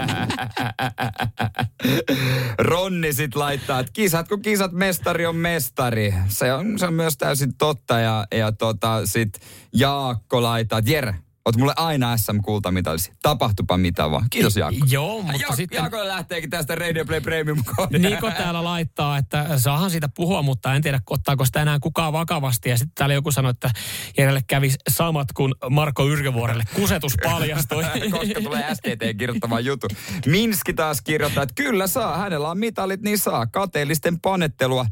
[2.58, 6.14] Ronni sit laittaa, että kisat kun kisat, mestari on mestari.
[6.28, 8.00] Se on, se on myös täysin totta.
[8.00, 9.40] Ja, ja tota, sit
[9.74, 11.16] Jaakko laittaa, että Jere,
[11.48, 13.12] Oot mulle aina SM-kultamitalisi.
[13.22, 14.26] Tapahtupa mitä vaan.
[14.30, 14.86] Kiitos Jaakko.
[14.90, 15.78] Joo, mutta Jaakko, sitten...
[15.78, 17.64] Jaakko lähteekin tästä Radio Play Premium
[18.00, 22.70] Niko täällä laittaa, että saahan siitä puhua, mutta en tiedä ottaako sitä enää kukaan vakavasti.
[22.70, 23.70] Ja sitten täällä joku sanoi, että
[24.18, 26.64] Jerelle kävi samat kuin Marko Yrjövuorelle.
[26.76, 27.84] Kusetus paljastui.
[28.12, 29.88] Koska tulee STT kirjoittama juttu.
[30.26, 32.18] Minski taas kirjoittaa, että kyllä saa.
[32.18, 33.48] Hänellä on mitalit, niin saa.
[33.48, 34.86] Kateellisten panettelua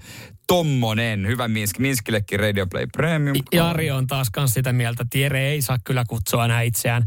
[0.47, 1.27] tommonen.
[1.27, 1.79] Hyvä Minsk.
[1.79, 3.37] Minskillekin Radio Play Premium.
[3.51, 7.05] Jari on taas kans sitä mieltä, että Jere ei saa kyllä kutsua enää itseään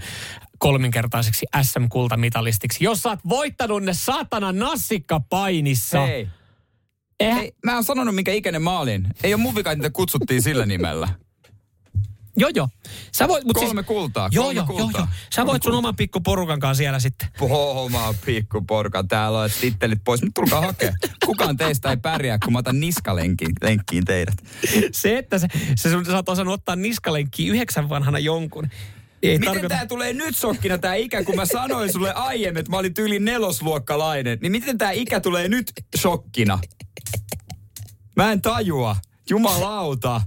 [0.58, 2.84] kolminkertaiseksi SM-kultamitalistiksi.
[2.84, 6.06] Jos sä oot voittanut ne saatana nassikkapainissa.
[6.06, 6.28] Hei.
[7.20, 7.36] Eh.
[7.36, 9.06] Ei, mä oon sanonut, minkä ikäinen mä olin.
[9.22, 11.08] Ei ole mun vika, että kutsuttiin sillä nimellä.
[12.38, 12.68] Joo, joo.
[13.12, 14.90] Sä voit, mut kolme siis, kultaa, joo, kolme joo, kultaa.
[14.90, 15.08] Joo, joo.
[15.34, 17.28] Sä voit sun oman pikkuporukan kanssa siellä sitten.
[17.40, 19.08] Oma pikkuporukan.
[19.08, 20.22] Täällä on tittelit pois.
[20.22, 20.92] Mutta tulkaa hakea.
[21.26, 24.34] Kukaan teistä ei pärjää, kun mä otan niskalenkkiin lenkkiin teidät.
[24.92, 28.68] Se, että se, se sun, sä oot osannut ottaa niskalenkkiin yhdeksän vanhana jonkun.
[29.22, 29.68] Ei miten tarkoita...
[29.68, 33.18] tämä tulee nyt sokkina tämä ikä, kun mä sanoin sulle aiemmin, että mä olin tyyli
[33.18, 34.38] nelosluokkalainen.
[34.42, 36.58] Niin miten tämä ikä tulee nyt shokkina?
[38.16, 38.96] Mä en tajua.
[39.30, 40.20] Jumalauta.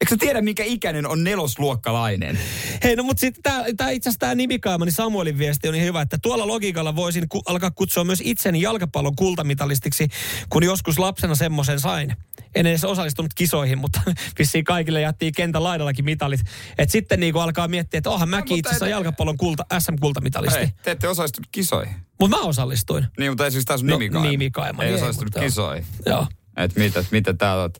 [0.00, 2.38] Eikö sä tiedä, mikä ikäinen on nelosluokkalainen?
[2.84, 3.42] Hei, no mutta sitten
[3.76, 7.42] tämä itse asiassa tämä nimikaimani Samuelin viesti on niin hyvä, että tuolla logiikalla voisin ku,
[7.46, 10.08] alkaa kutsua myös itseni jalkapallon kultamitalistiksi,
[10.50, 12.16] kun joskus lapsena semmoisen sain.
[12.54, 14.00] En edes osallistunut kisoihin, mutta
[14.38, 16.40] vissiin kaikille jättiin kentän laidallakin mitalit.
[16.78, 18.90] Et sitten niin alkaa miettiä, että onhan mäkin no, itse asiassa te...
[18.90, 20.58] jalkapallon kulta, SM-kultamitalisti.
[20.58, 21.94] Hei, te ette osallistunut kisoihin.
[22.20, 23.06] Mutta mä osallistuin.
[23.18, 24.28] Niin, mutta ei siis taas no, nimikaima.
[24.28, 24.82] nimikaima.
[24.82, 25.86] Ei, ei osallistunut kisoihin.
[26.06, 26.26] Joo.
[26.56, 27.70] Että mitä, mitä täällä on.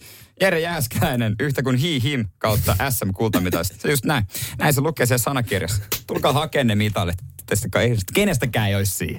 [0.41, 3.77] Jere Jääskäinen yhtä kuin hi him kautta SM kultamitaista.
[3.79, 4.25] Se just näin.
[4.59, 5.83] Näin se lukee siellä sanakirjassa.
[6.07, 7.19] Tulkaa hakemaan ne mitalit.
[8.15, 9.19] Kenestäkään ei olisi siihen.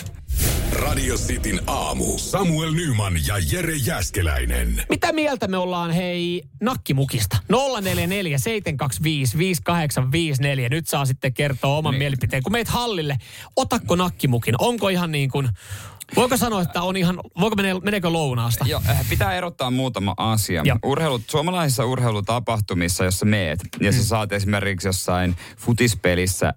[0.72, 2.18] Radio Cityn aamu.
[2.18, 4.84] Samuel Nyman ja Jere Jäskeläinen.
[4.90, 7.38] Mitä mieltä me ollaan, hei, nakkimukista?
[7.82, 10.70] 044 725 5854.
[10.70, 12.00] Nyt saa sitten kertoa oman niin.
[12.00, 12.44] mielipiteen.
[12.44, 13.18] Kun meet hallille,
[13.56, 14.56] otakko nakkimukin?
[14.60, 15.50] Onko ihan niin kuin
[16.16, 18.66] Voiko sanoa, että on ihan, voiko mene, meneekö lounaasta?
[18.68, 20.62] Joo, eh, pitää erottaa muutama asia.
[20.66, 20.78] Ja.
[20.84, 24.04] Urheilut, suomalaisissa urheilutapahtumissa, jossa meet, ja sä mm.
[24.04, 26.54] saat esimerkiksi jossain futispelissä äh,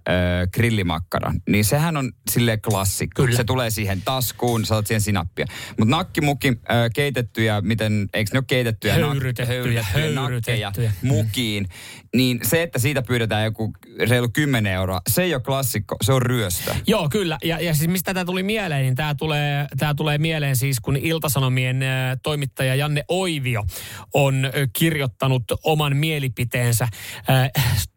[0.53, 3.23] grillimakkaran, niin sehän on sille klassikko.
[3.23, 3.37] Kyllä.
[3.37, 5.45] Se tulee siihen taskuun, saat siihen sinappia.
[5.79, 6.55] Mutta nakkimuki, äh,
[6.95, 8.93] keitettyjä, miten, eikö ne ole keitettyjä?
[8.93, 10.67] Höyrytettyjä, höyrytettyjä, höyrytettyjä.
[10.67, 11.67] nakkeja mukiin.
[12.15, 13.73] Niin se, että siitä pyydetään joku
[14.09, 16.75] reilu 10 euroa, se ei ole klassikko, se on ryöstö.
[16.87, 17.37] Joo, kyllä.
[17.43, 20.95] Ja, ja siis mistä tämä tuli mieleen, niin tämä tulee tämä tulee mieleen siis, kun
[20.95, 21.79] Iltasanomien
[22.23, 23.63] toimittaja Janne Oivio
[24.13, 26.87] on kirjoittanut oman mielipiteensä.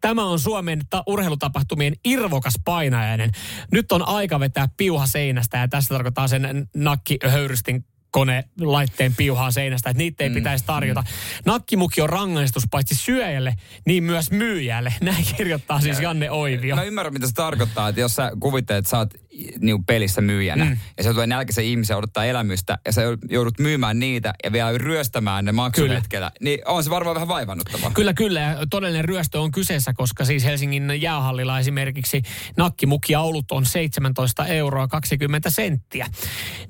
[0.01, 3.31] Tämä on Suomen ta- urheilutapahtumien irvokas painajainen.
[3.71, 9.89] Nyt on aika vetää piuha seinästä ja tässä tarkoittaa sen nakkihöyrystin kone laitteen piuhaa seinästä,
[9.89, 11.01] että niitä ei mm, pitäisi tarjota.
[11.01, 11.07] Mm.
[11.45, 13.55] Nakkimuki on rangaistus paitsi syöjälle,
[13.85, 14.93] niin myös myyjälle.
[15.01, 16.75] Näin kirjoittaa siis Janne Oivio.
[16.75, 19.13] Mä ymmärrän, mitä se tarkoittaa, että jos sä kuvittelet, että sä oot
[19.59, 20.77] niin pelissä myyjänä, mm.
[20.97, 25.45] ja se tulee nälkäisen ihmisen odottaa elämystä, ja sä joudut myymään niitä ja vielä ryöstämään
[25.45, 27.91] ne maksuhetkellä, niin on se varmaan vähän vaivannuttavaa.
[27.91, 28.39] Kyllä, kyllä.
[28.39, 32.21] Ja todellinen ryöstö on kyseessä, koska siis Helsingin jäähallilla esimerkiksi
[32.57, 36.07] nakkimukiaulut on 17 euroa 20 senttiä.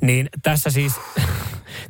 [0.02, 0.94] Niin tässä siis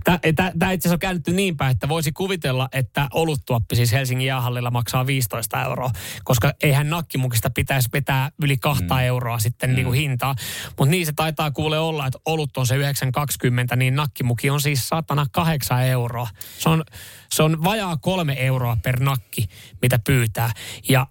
[0.03, 4.71] Tämä itse asiassa on käännetty niin päin, että voisi kuvitella, että oluttuoppi siis Helsingin jäähallilla
[4.71, 5.91] maksaa 15 euroa,
[6.23, 9.01] koska eihän nakkimukista pitäisi vetää yli kahta mm.
[9.01, 9.75] euroa sitten mm.
[9.75, 10.36] niin kuin hintaa.
[10.78, 14.89] Mutta niin se taitaa kuule olla, että olut on se 9,20, niin nakkimuki on siis
[14.89, 16.28] satana 8 euroa.
[16.59, 16.84] Se on,
[17.32, 19.47] se on vajaa kolme euroa per nakki,
[19.82, 20.51] mitä pyytää.
[20.89, 21.07] Ja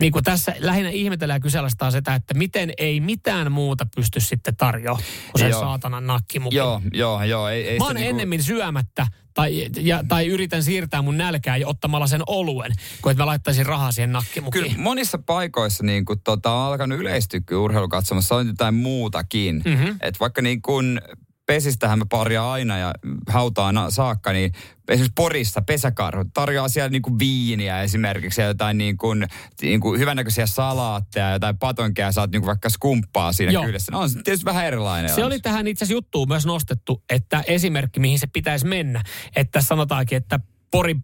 [0.00, 1.40] niin kuin tässä lähinnä ihmetellään
[1.84, 5.60] ja sitä, että miten ei mitään muuta pysty sitten tarjoamaan kuin sen joo.
[5.60, 6.56] saatanan nakkimukin.
[6.56, 7.48] Joo, joo, joo.
[7.48, 8.10] Ei, ei Mä oon niinku...
[8.10, 13.26] ennemmin syömättä tai, ja, tai yritän siirtää mun nälkää ottamalla sen oluen, kuin että mä
[13.26, 14.64] laittaisin rahaa siihen nakkimukiin.
[14.64, 19.62] Kyllä monissa paikoissa niin kuin, tota, on alkanut yleistyä urheilukatsomassa, on jotain muutakin.
[19.64, 19.96] Mm-hmm.
[20.00, 21.00] Et vaikka niin kuin
[21.48, 22.94] pesistähän me paria aina ja
[23.28, 24.52] hautaan saakka, niin
[24.88, 29.26] esimerkiksi Porissa pesäkarhu tarjoaa siellä niin kuin viiniä esimerkiksi ja jotain niin kuin,
[29.62, 33.62] niin kuin hyvännäköisiä salaatteja ja jotain patonkeja, saat niin kuin vaikka skumppaa siinä Joo.
[33.62, 33.92] kyydessä.
[33.92, 35.14] No on se tietysti vähän erilainen.
[35.14, 39.02] Se oli tähän itse asiassa juttuun myös nostettu, että esimerkki mihin se pitäisi mennä,
[39.36, 40.40] että sanotaankin, että
[40.70, 40.96] Pori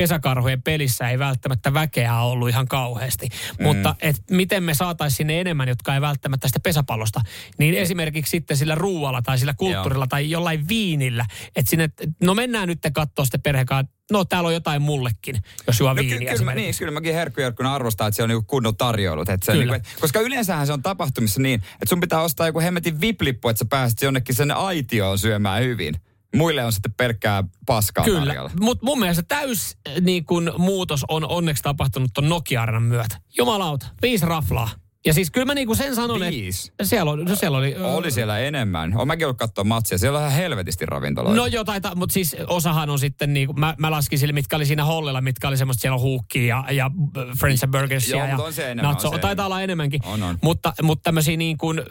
[0.00, 3.28] pesäkarhujen pelissä ei välttämättä väkeä ollut ihan kauheasti.
[3.58, 3.62] Mm.
[3.62, 7.20] Mutta et miten me saataisiin sinne enemmän, jotka ei välttämättä sitä pesäpallosta,
[7.58, 7.80] niin mm.
[7.82, 10.06] esimerkiksi sitten sillä ruualla tai sillä kulttuurilla Joo.
[10.06, 11.26] tai jollain viinillä.
[11.56, 11.90] Että sinne,
[12.22, 15.36] no mennään nyt katsoa sitten perhekaan, no täällä on jotain mullekin,
[15.66, 16.34] jos juo no, viiniä.
[16.34, 19.28] Kyllä, niin, kyllä mäkin herkkujerkkuna arvostaa, että se on niinku kunnon tarjoulut.
[19.28, 19.72] Että se kyllä.
[19.72, 23.58] Niinku, koska yleensähän se on tapahtumissa niin, että sun pitää ostaa joku hemmetin viplippu, että
[23.58, 25.96] sä pääset jonnekin sen aitioon syömään hyvin.
[26.36, 31.62] Muille on sitten pelkkää paskaa Kyllä, mutta mun mielestä täys niin kun, muutos on onneksi
[31.62, 33.20] tapahtunut ton Nokia-arenan myötä.
[33.38, 34.68] Jumalauta, viisi raflaa.
[35.06, 36.68] Ja siis kyllä mä niinku sen sanon, Viis.
[36.68, 37.76] että siellä, on, no siellä oli...
[37.78, 38.96] Oli siellä enemmän.
[38.96, 39.98] Olen mäkin ollut katsoa matsia.
[39.98, 41.36] Siellä on ihan helvetisti ravintoloita.
[41.36, 44.66] No joo, taita, mutta siis osahan on sitten niinku, mä, mä laskin sille, mitkä oli
[44.66, 46.90] siinä hollilla, mitkä oli semmoista, siellä on huukkia ja, ja
[47.38, 49.08] Friends and Burgersia joo, ja on se enemmän, natso.
[49.08, 49.46] on se Taitaa enemmän.
[49.46, 50.00] olla enemmänkin.
[50.04, 50.38] On, on.
[50.42, 51.82] Mutta, mutta tämmöisiä niin kuin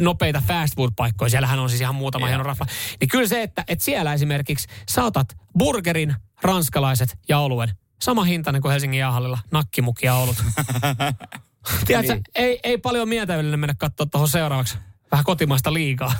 [0.00, 2.66] nopeita fast food-paikkoja, siellähän on siis ihan muutama hieno rafla.
[3.00, 7.70] Niin kyllä se, että, että siellä esimerkiksi saatat burgerin, ranskalaiset ja oluen.
[8.02, 10.36] Sama hintainen kuin Helsingin jäähallilla, nakkimukia olut.
[11.86, 12.22] Tiedätkö, niin.
[12.34, 14.78] ei, ei paljon mieltä yleensä mennä katsoa tuohon seuraavaksi.
[15.10, 16.12] Vähän kotimaista liikaa.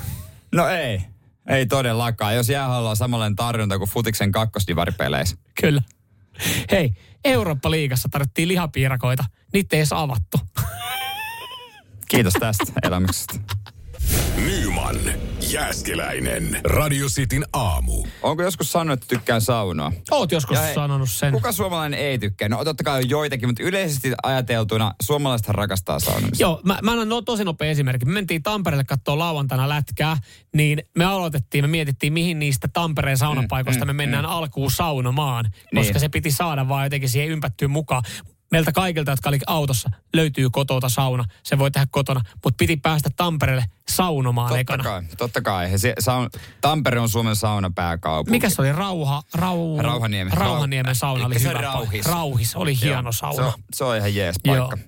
[0.55, 1.01] No ei.
[1.47, 2.35] Ei todellakaan.
[2.35, 5.37] Jos jäähalla on samanlainen tarjonta kuin Futiksen kakkosdivaripeleissä.
[5.61, 5.81] Kyllä.
[6.71, 6.93] Hei,
[7.23, 9.25] Eurooppa-liigassa tarvittiin lihapiirakoita.
[9.53, 10.39] Niitä ei edes avattu.
[12.07, 13.33] Kiitos tästä elämyksestä.
[14.45, 14.99] Nyman,
[15.51, 18.03] Jääskeläinen, Radio Cityn aamu.
[18.21, 19.91] Onko joskus sanonut, että tykkään saunoa?
[20.11, 21.33] Oot joskus hei, sanonut sen.
[21.33, 22.49] Kuka suomalainen ei tykkää?
[22.49, 26.43] No totta kai on joitakin, mutta yleisesti ajateltuna suomalaiset rakastaa saunamista.
[26.43, 28.05] Joo, mä, mä annan no, tosi nopea esimerkki.
[28.05, 30.17] Me mentiin Tampereelle katsoa lauantaina lätkää,
[30.55, 34.31] niin me aloitettiin, me mietittiin, mihin niistä Tampereen saunapaikoista mm, mm, me mennään mm.
[34.31, 35.45] alkuun saunomaan,
[35.75, 35.99] koska niin.
[35.99, 38.03] se piti saada vaan jotenkin siihen ympättyä mukaan
[38.51, 41.25] meiltä kaikilta, jotka oli autossa, löytyy kotota sauna.
[41.43, 44.83] Se voi tehdä kotona, mutta piti päästä Tampereelle saunomaan totta ekana.
[44.83, 45.79] Kai, totta kai.
[45.79, 46.29] Se, saun,
[46.61, 48.31] Tampere on Suomen saunapääkaupunki.
[48.31, 48.71] Mikä se oli?
[48.71, 50.33] Rauha, rau, Rauhaniemen.
[50.33, 51.53] Rauhaniemen sauna oli hyvä.
[51.53, 52.05] Rauhis.
[52.05, 53.35] Rauhis oli hieno Joo, sauna.
[53.35, 54.77] Se on, se on ihan jees paikka.
[54.77, 54.87] Joo.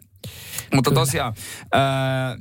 [0.74, 1.02] Mutta Kyllä.
[1.02, 1.34] tosiaan,
[1.76, 2.38] äh,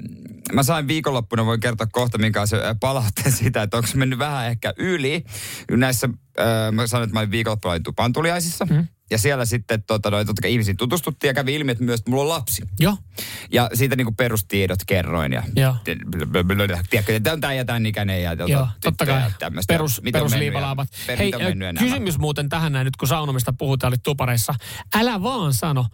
[0.53, 4.47] mä sain viikonloppuna, voin kertoa kohta, minkä se palautteen siitä, että onko se mennyt vähän
[4.47, 5.25] ehkä yli.
[5.71, 6.09] Näissä,
[6.41, 8.65] äh, mä sanoin, että mä olin viikonloppuna olin tupantuliaisissa.
[8.65, 8.87] Mm.
[9.11, 12.11] Ja siellä sitten tota, noin, totta kai ihmisiin tutustuttiin ja kävi ilmi, että myös että
[12.11, 12.63] mulla on lapsi.
[12.81, 12.97] Joo.
[13.53, 15.33] Ja siitä niin kuin perustiedot kerroin.
[15.33, 15.75] Ja Joo.
[16.91, 19.23] Tiedätkö, että on tämä ja tämän ikäinen ja tota, Joo, totta kai.
[19.39, 19.75] Tämmöistä.
[19.75, 20.89] Perus, perusliivalaavat.
[21.19, 21.33] Hei,
[21.79, 24.55] kysymys muuten tähän näin, nyt kun saunomista puhutaan, oli tupareissa.
[24.95, 25.87] Älä vaan sano,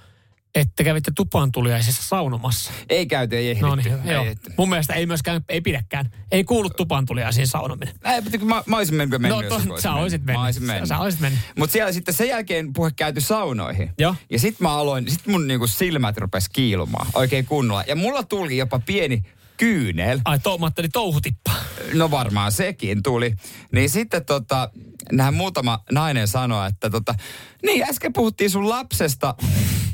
[0.55, 2.73] että kävitte tupaan tuliaisessa saunomassa.
[2.89, 3.67] Ei käyty, ei ehditty.
[3.67, 4.25] No niin, ei, joo.
[4.57, 6.11] Mun mielestä ei myöskään, ei pidäkään.
[6.31, 7.95] Ei kuulu tupaan tuliaisiin saunominen.
[8.05, 10.41] Ei, mutta mä, mä olisin mennyt, mennyt no, to, sä olisit mennyt.
[10.41, 10.89] Mä olisin mennyt.
[10.89, 11.41] Sä, sä olisit mennyt.
[11.59, 13.91] Mutta siellä sitten sen jälkeen puhe käyty saunoihin.
[13.99, 14.15] Joo.
[14.31, 17.85] Ja sitten mä aloin, sit mun niinku silmät rupes kiilumaan oikein kunnolla.
[17.87, 19.23] Ja mulla tuli jopa pieni
[19.57, 20.21] kyynel.
[20.25, 21.51] Ai, to, mä ajattelin touhutippa.
[21.95, 23.35] No varmaan sekin tuli.
[23.73, 24.71] Niin sitten tota,
[25.13, 27.15] nähän muutama nainen sanoi, että tota,
[27.63, 29.35] niin äsken puhuttiin sun lapsesta,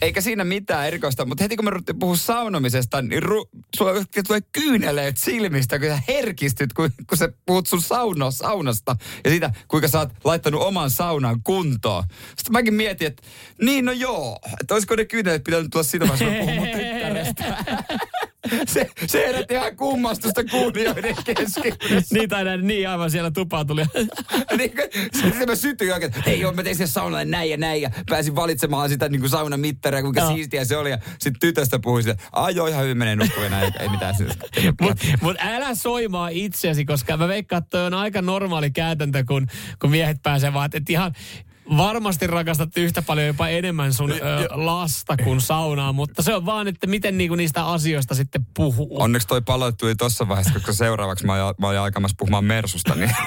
[0.02, 3.92] eikä siinä mitään erikoista, mutta heti kun me ruvettiin puhua saunomisesta, niin ru, sulla
[4.26, 9.50] tulee kyyneleet silmistä, kun sä herkistyt, kun, kun sä puhut sun sauno, saunasta ja siitä,
[9.68, 12.04] kuinka sä oot laittanut oman saunan kuntoon.
[12.36, 13.22] Sitten mäkin mietin, että
[13.62, 17.64] niin no joo, että olisiko ne kyyneleet pitänyt tulla sitä vaiheessa, kun mun tyttärestä.
[18.74, 22.14] se, se herätti ihan kummastusta kuulijoiden keskuudessa.
[22.14, 23.84] niin tai näin, niin aivan siellä tupaan tuli.
[24.58, 24.72] niin,
[25.12, 27.90] sitten mä sytyin oikein, että hei joo, mä tein sen saunalle näin ja näin ja
[28.10, 30.34] pääsin valitsemaan sitä niin kuin saunan mittaria, kuinka no.
[30.34, 30.90] siistiä se oli.
[30.90, 34.32] Ja sitten tytöstä puhui sitä, ai joo, ihan hyvin menee nukkuun ei, ei mitään siis.
[34.80, 39.46] Mutta mut älä soimaa itseäsi, koska mä veikkaan, että on aika normaali käytäntö, kun,
[39.80, 41.12] kun miehet pääsee vaan, että ihan
[41.76, 44.16] varmasti rakastat yhtä paljon jopa enemmän sun ö,
[44.50, 49.02] lasta kuin saunaa, mutta se on vaan, että miten niinku niistä asioista sitten puhuu.
[49.02, 53.10] Onneksi toi palautui tuossa vaiheessa, koska seuraavaksi mä, mä olin aikamassa puhumaan Mersusta, niin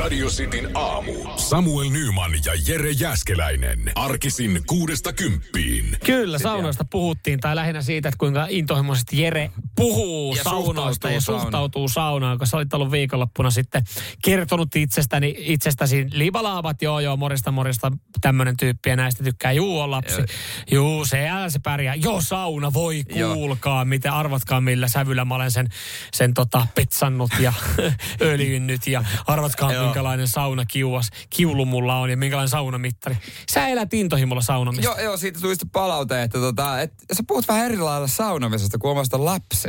[0.00, 1.12] Radio Cityn aamu.
[1.36, 3.92] Samuel Nyman ja Jere Jäskeläinen.
[3.94, 5.96] Arkisin kuudesta kymppiin.
[6.04, 11.20] Kyllä, saunoista puhuttiin, tai lähinnä siitä, että kuinka intohimoisesti Jere puhuu Ja saunoista ja suhtautuu
[11.20, 11.42] saunaan.
[11.42, 13.82] suhtautuu saunaan, kun sä olit ollut viikonloppuna sitten
[14.24, 19.90] kertonut itsestäni, itsestäsi libalaavat, joo joo, morista morista, tämmöinen tyyppi ja näistä tykkää, juu on
[19.90, 20.22] lapsi,
[20.70, 23.34] juu se, älä se pärjää, joo sauna, voi Joo.
[23.34, 25.68] kuulkaa, miten arvatkaa millä sävyllä mä olen sen,
[26.14, 27.52] sen tota, petsannut ja
[28.20, 29.84] öljynnyt ja arvatkaa Joo.
[29.84, 33.16] minkälainen sauna kiuas, kiulu mulla on ja minkälainen saunamittari.
[33.50, 34.84] Sä elät intohimolla saunamista.
[34.84, 38.78] Joo, joo, siitä tuli sitten palaute, että tota, et, sä puhut vähän eri lailla saunamisesta
[38.78, 39.65] kuin omasta lapsesta.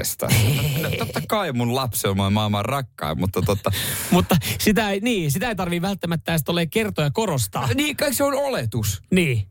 [0.81, 3.71] No, totta kai mun lapsi on maailman rakkain, mutta totta.
[4.11, 7.69] Mutta sitä ei, niin, sitä ei tarvii välttämättä edes tolleen kertoa ja korostaa.
[7.75, 9.01] Niin, kai se on oletus.
[9.11, 9.47] Niin.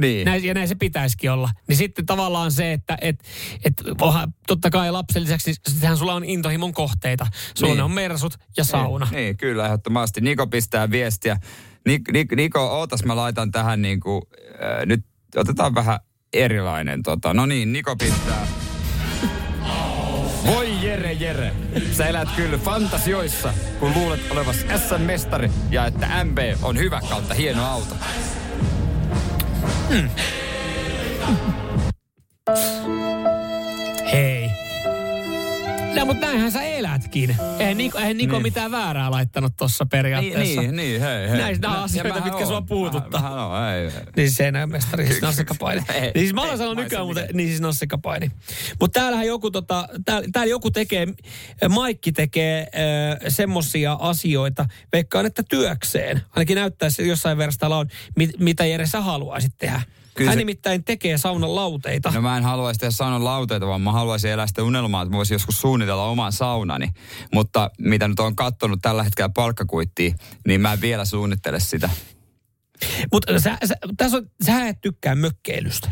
[0.00, 0.24] Niin.
[0.24, 1.50] Näin, ja näin se pitäisikin olla.
[1.68, 3.24] Niin sitten tavallaan se, että et,
[3.64, 7.26] et, onhan, totta kai lapsen lisäksi, sittenhän sulla on intohimon kohteita.
[7.54, 7.82] Sulla Niin.
[7.82, 9.06] on mersut ja sauna.
[9.10, 10.20] Niin, niin, kyllä, ehdottomasti.
[10.20, 11.36] Niko pistää viestiä.
[11.86, 14.22] Nik, Nik, Niko, ootas mä laitan tähän niin kuin,
[14.64, 15.04] äh, nyt
[15.36, 15.98] otetaan vähän
[16.32, 17.02] erilainen.
[17.02, 17.34] Tota.
[17.34, 18.46] No niin, Niko pistää.
[20.46, 21.52] Voi Jere, Jere.
[21.92, 27.66] Sä elät kyllä fantasioissa, kun luulet olevas SM-mestari ja että MB on hyvä kautta hieno
[27.66, 27.94] auto.
[34.12, 34.41] Hei.
[35.96, 37.36] No, mutta näinhän sä elätkin.
[37.58, 38.42] Eihän Niko, eihän Niko Niin.
[38.42, 40.60] mitään väärää laittanut tuossa periaatteessa.
[40.60, 41.38] Niin, niin, hei, hei.
[41.38, 43.20] Näistä nämä Ja asioita, mitkä sua puututtaa.
[43.20, 43.90] Mähän, mähän on, ei, ei.
[43.90, 45.82] Niin siis seinämestari, siis nassikapaini.
[45.94, 48.30] Ei, niin siis mä ei, olen sanonut nykyään muuten, niin siis nassikapaini.
[48.80, 51.06] Mutta täällähän joku, tota, täällä, täällä joku tekee,
[51.68, 56.20] Maikki tekee äh, semmosia asioita, veikkaan, että työkseen.
[56.30, 57.86] Ainakin näyttää se jossain verrasta on,
[58.16, 59.82] mit, mitä Jere sä haluaisit tehdä.
[60.14, 62.10] Kyllä Hän se- nimittäin tekee saunan lauteita.
[62.10, 65.16] No mä en haluaisi tehdä saunan lauteita, vaan mä haluaisin elää sitä unelmaa, että mä
[65.16, 66.88] voisin joskus suunnitella oman saunani.
[67.34, 70.14] Mutta mitä nyt on kattonut tällä hetkellä palkkakuittia,
[70.46, 71.90] niin mä en vielä suunnittele sitä.
[73.12, 75.90] Mutta sä, sä, tässä on, sä et tykkää mökkeilystä.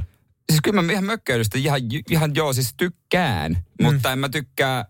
[0.50, 3.52] Siis kyllä mä ihan mökkeilystä ihan, ihan joo, siis tykkään.
[3.52, 3.84] Mm.
[3.84, 4.84] Mutta en mä tykkää äh,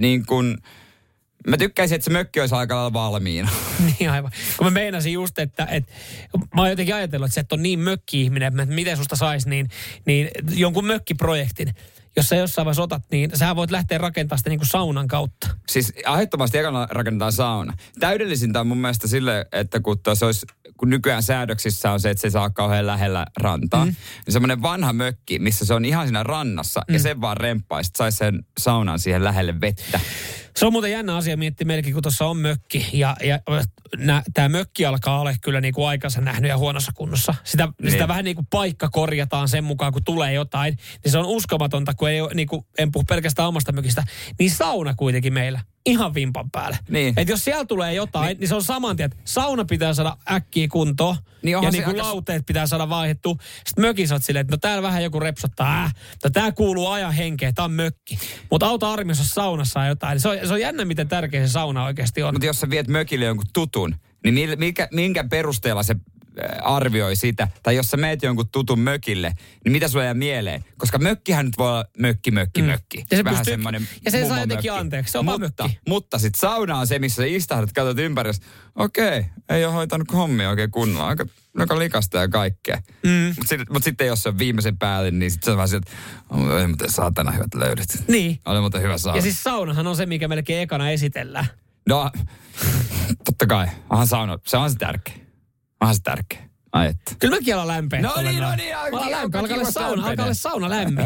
[0.00, 0.58] niin kuin...
[1.46, 3.48] Mä tykkäisin, että se mökki olisi aika lailla valmiina.
[3.98, 4.32] Niin aivan.
[4.56, 5.92] Kun mä meinasin just, että, että
[6.54, 9.68] mä oon jotenkin ajatellut, että sä et ole niin mökki-ihminen, että miten susta saisi niin,
[10.06, 11.74] niin jonkun mökkiprojektin.
[12.16, 15.48] Jos sä jossain vaiheessa otat, niin sä voit lähteä rakentamaan sitä niin kuin saunan kautta.
[15.68, 17.72] Siis ehdottomasti ekana rakennetaan sauna.
[18.00, 22.20] Täydellisintä on mun mielestä sille, että kun, tuossa olisi, kun nykyään säädöksissä on se, että
[22.20, 23.94] se saa kauhean lähellä rantaa, mm.
[24.26, 26.94] niin semmoinen vanha mökki, missä se on ihan siinä rannassa mm.
[26.94, 30.00] ja sen vaan remppaisi, että saisi sen saunan siihen lähelle vettä.
[30.56, 32.86] Se on muuten jännä asia miettiä meilläkin, kun tuossa on mökki.
[32.92, 33.38] Ja, ja
[34.34, 37.34] tämä mökki alkaa olla kyllä niin kuin aikansa nähnyt ja huonossa kunnossa.
[37.44, 37.90] Sitä, niin.
[37.92, 40.78] sitä vähän niin kuin paikka korjataan sen mukaan, kun tulee jotain.
[41.04, 44.04] Niin se on uskomatonta, kun ei ole, niin kuin, en puhu pelkästään omasta mökistä.
[44.38, 45.60] Niin sauna kuitenkin meillä.
[45.86, 46.78] Ihan vimpan päälle.
[46.88, 47.14] Niin.
[47.16, 50.16] Et jos siellä tulee jotain, niin, niin se on saman tien, että sauna pitää saada
[50.30, 51.16] äkkiä kuntoon.
[51.42, 53.36] Niin ja niin kuin aika- lauteet pitää saada vaihdettua.
[53.66, 55.84] Sitten mökissä silleen, että no täällä vähän joku repsottaa.
[55.84, 58.18] Äh, no tää kuuluu ajan henkeen, tää on mökki.
[58.50, 60.20] Mutta auta armiassa jos saunassa on jotain.
[60.20, 62.34] Se on, se on jännä, miten tärkeä se sauna oikeasti on.
[62.34, 65.96] Mutta jos sä viet mökille jonkun tutun, niin mikä, minkä perusteella se
[66.62, 69.32] arvioi sitä, tai jos sä meet jonkun tutun mökille,
[69.64, 70.64] niin mitä sulla jää mieleen?
[70.78, 72.66] Koska mökkihän nyt voi olla mökki, mökki, Mm.
[72.68, 72.98] mökki.
[73.10, 75.78] Ja se Vähän pystyy- semmoinen ja sen saa jotenkin anteeksi, se on mutta, mökki.
[75.88, 78.30] Mutta sit sauna on se, missä sä istahdat, katsot ympäri,
[78.74, 81.26] okei, ei ole hoitanut hommia oikein kunnolla, aika,
[81.58, 82.76] aika likasta ja kaikkea.
[83.02, 83.10] Mm.
[83.36, 85.90] Mutta sit, mut sitten jos se on viimeisen päälle, niin sitten se on vähän sieltä,
[86.40, 88.04] että ei muuten saatana hyvät löydöt.
[88.08, 88.40] Niin.
[88.44, 89.18] Oli muuten hyvä sauna.
[89.18, 91.46] Ja siis saunahan on se, mikä melkein ekana esitellään.
[91.88, 92.10] No,
[93.24, 93.66] totta kai.
[93.90, 95.14] Onhan sauna, se on se tärkeä.
[95.84, 96.38] Onhan se tärkeä.
[96.72, 97.12] Ai että.
[97.18, 98.00] Kyllä mäkin alan lämpeä.
[98.00, 101.04] No niin, no niin, Mä alkaa- alan lämpeä, alkaa sauna, alkaa olla sauna lämmin.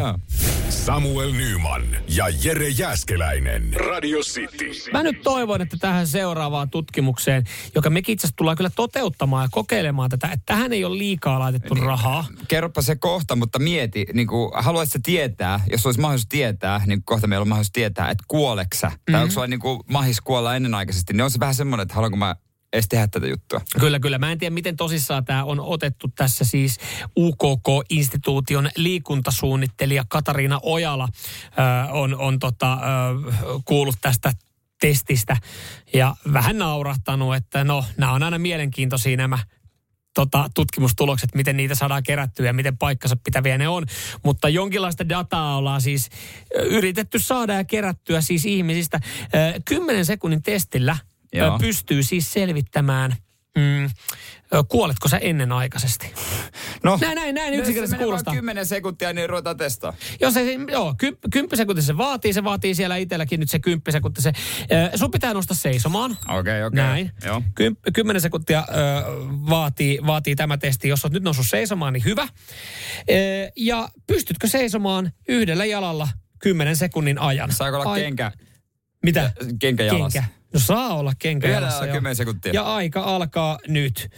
[0.69, 1.83] Samuel Nyman
[2.15, 3.73] ja Jere Jäskeläinen.
[3.73, 4.71] Radio City.
[4.93, 7.43] Mä nyt toivon, että tähän seuraavaan tutkimukseen,
[7.75, 11.39] joka mekin itse asiassa tullaan kyllä toteuttamaan ja kokeilemaan tätä, että tähän ei ole liikaa
[11.39, 11.85] laitettu niin.
[11.85, 12.25] rahaa.
[12.47, 17.27] Kerropa se kohta, mutta mieti, niin kuin, haluaisitko tietää, jos olisi mahdollisuus tietää, niin kohta
[17.27, 19.11] meillä on mahdollisuus tietää, että kuoleksä, mm-hmm.
[19.11, 22.17] tai onko sulla niin kuin, mahis kuolla ennenaikaisesti, niin on se vähän semmoinen, että haluanko
[22.17, 22.35] mä
[22.73, 23.61] edes tehdä tätä juttua.
[23.79, 24.17] Kyllä, kyllä.
[24.17, 26.77] Mä en tiedä, miten tosissaan tämä on otettu tässä siis
[27.19, 32.77] UKK-instituution liikuntasuunnittelija Katariina Ojala ö, on, on tota, ö,
[33.65, 34.31] kuullut tästä
[34.81, 35.37] testistä
[35.93, 39.39] ja vähän naurahtanut, että no, nämä on aina mielenkiintoisia nämä
[40.13, 43.85] tota, tutkimustulokset, miten niitä saadaan kerättyä ja miten paikkansa pitäviä ne on.
[44.23, 46.09] Mutta jonkinlaista dataa ollaan siis
[46.55, 48.99] ö, yritetty saada ja kerättyä siis ihmisistä.
[49.35, 50.97] Ö, 10 sekunnin testillä
[51.33, 51.59] Joo.
[51.59, 53.15] pystyy siis selvittämään
[53.57, 53.89] mm,
[54.67, 56.13] kuoletko sä ennenaikaisesti?
[56.83, 58.33] No, näin, näin, näin yksinkertaisesti kuulostaa.
[58.33, 59.93] 10 sekuntia, niin ruvetaan testaa.
[60.19, 63.91] Jos se, joo, ky, kymppi sekuntia se vaatii, se vaatii siellä itselläkin nyt se kymppi
[63.91, 64.21] sekuntia.
[64.21, 66.11] Se, äh, sun pitää nostaa seisomaan.
[66.11, 66.65] Okei, okay, okei.
[66.65, 66.83] Okay.
[66.83, 67.11] Näin.
[67.25, 67.43] Joo.
[67.55, 68.65] Kym, kymmenen sekuntia äh,
[69.49, 70.87] vaatii, vaatii tämä testi.
[70.87, 72.21] Jos olet nyt noussut seisomaan, niin hyvä.
[72.21, 72.29] Äh,
[73.55, 76.07] ja pystytkö seisomaan yhdellä jalalla
[76.39, 77.51] kymmenen sekunnin ajan?
[77.51, 78.31] Saako olla Ai, kenkä?
[79.03, 79.31] Mitä?
[79.59, 80.21] Kenkä jalassa.
[80.21, 80.38] Kenkä.
[80.53, 81.87] No saa olla kenkä jalassa.
[81.87, 82.53] 10 sekuntia.
[82.53, 84.09] Ja aika alkaa nyt.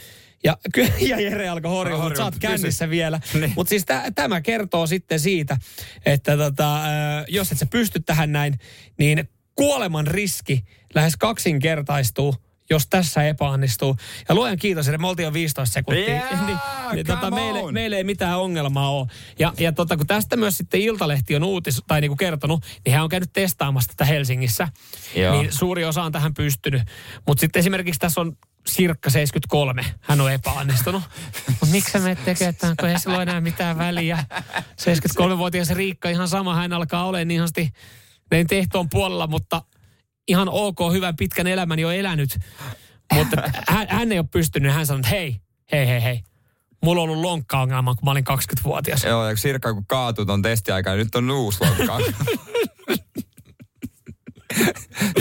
[0.43, 0.57] Ja,
[1.09, 3.19] ja Jere alkoi horjua, mutta sä oot kännissä vielä.
[3.33, 3.53] Niin.
[3.55, 5.57] Mutta siis t- tämä kertoo sitten siitä,
[6.05, 6.79] että tota,
[7.27, 8.59] jos et sä pysty tähän näin,
[8.97, 10.63] niin kuoleman riski
[10.95, 12.35] lähes kaksinkertaistuu
[12.71, 13.97] jos tässä epäonnistuu.
[14.29, 16.15] Ja luojan kiitos, että me oltiin jo 15 sekuntia.
[16.15, 16.57] Yeah, niin,
[16.93, 19.07] niin tota, meille, meille ei mitään ongelmaa ole.
[19.39, 23.03] Ja, ja tota, kun tästä myös sitten Iltalehti on uutis, tai niinku kertonut, niin hän
[23.03, 24.67] on käynyt testaamassa tätä Helsingissä.
[25.15, 25.41] Joo.
[25.41, 26.81] Niin suuri osa on tähän pystynyt.
[27.27, 31.03] Mutta sitten esimerkiksi tässä on Sirkka 73, hän on epäonnistunut.
[31.47, 34.25] Mutta miksi me tekee tämän, kun ei sillä ole enää mitään väliä.
[34.55, 37.73] 73-vuotias Riikka ihan sama, hän alkaa olemaan niin ihansti
[38.47, 39.61] tehtoon puolella, mutta
[40.31, 42.39] ihan ok, hyvän pitkän elämän jo elänyt.
[43.13, 46.23] Mutta hän, hän ei ole pystynyt, hän sanoi, että hei, hei, hei, hei.
[46.83, 49.03] Mulla on ollut lonkka-ongelma, kun mä olin 20-vuotias.
[49.03, 51.99] Joo, ja Sirkka kun kaatui ton testiaikaan, nyt on uusi lonkka.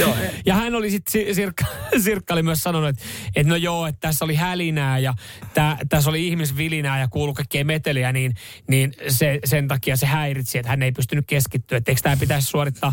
[0.00, 0.16] joo.
[0.46, 1.64] Ja hän oli sitten, Sirkka,
[2.02, 3.02] Sirkka oli myös sanonut, että,
[3.36, 5.14] että no joo, että tässä oli hälinää ja
[5.54, 8.34] tä, tässä oli ihmisvilinää ja kuulu kaikkea meteliä, niin,
[8.68, 11.78] niin se, sen takia se häiritsi, että hän ei pystynyt keskittyä.
[11.78, 12.92] Että eikö tämä pitäisi suorittaa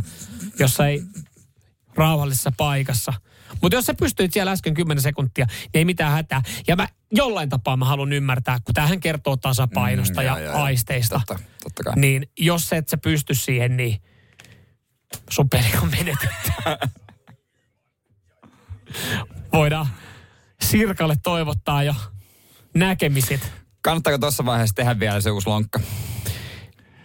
[0.59, 1.09] jossain
[1.97, 3.13] rauhallisessa paikassa.
[3.61, 6.41] Mutta jos sä pystyit siellä äsken 10 sekuntia, niin ei mitään hätää.
[6.67, 10.63] Ja mä jollain tapaa mä haluan ymmärtää, kun tähän kertoo tasapainosta mm, ja, ja, ja
[10.63, 11.21] aisteista.
[11.27, 11.93] Totta, totta kai.
[11.95, 14.01] Niin jos et sä pysty siihen, niin
[15.29, 16.51] sun peli on menetetty.
[19.53, 19.87] Voidaan
[20.61, 21.95] Sirkalle toivottaa jo
[22.73, 23.51] näkemiset.
[23.81, 25.79] Kannattaako tuossa vaiheessa tehdä vielä se uusi lonkka?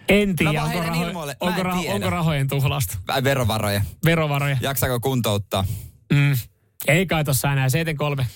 [0.09, 1.95] En tiedä, onko, raho- onko, raho- tiedä.
[1.95, 2.97] onko rahojen tuhlasta.
[3.23, 3.81] Verovaroja.
[4.05, 4.57] Verovaroja.
[4.61, 5.65] Jaksaako kuntouttaa?
[6.13, 6.37] Mm.
[6.87, 8.27] Ei kai tossa enää, 73.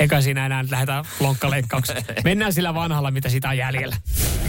[0.00, 2.04] Eikä siinä enää lähdetään lonkkaleikkaukseen.
[2.24, 3.96] Mennään sillä vanhalla, mitä sitä on jäljellä.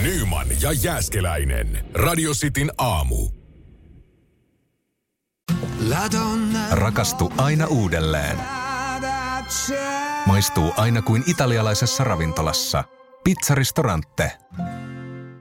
[0.02, 1.86] Nyman ja Jääskeläinen.
[1.94, 3.30] Radio Cityn aamu.
[6.72, 8.38] Rakastu aina uudelleen.
[10.26, 12.84] Maistuu aina kuin italialaisessa ravintolassa.
[13.24, 14.32] Pizzaristorante.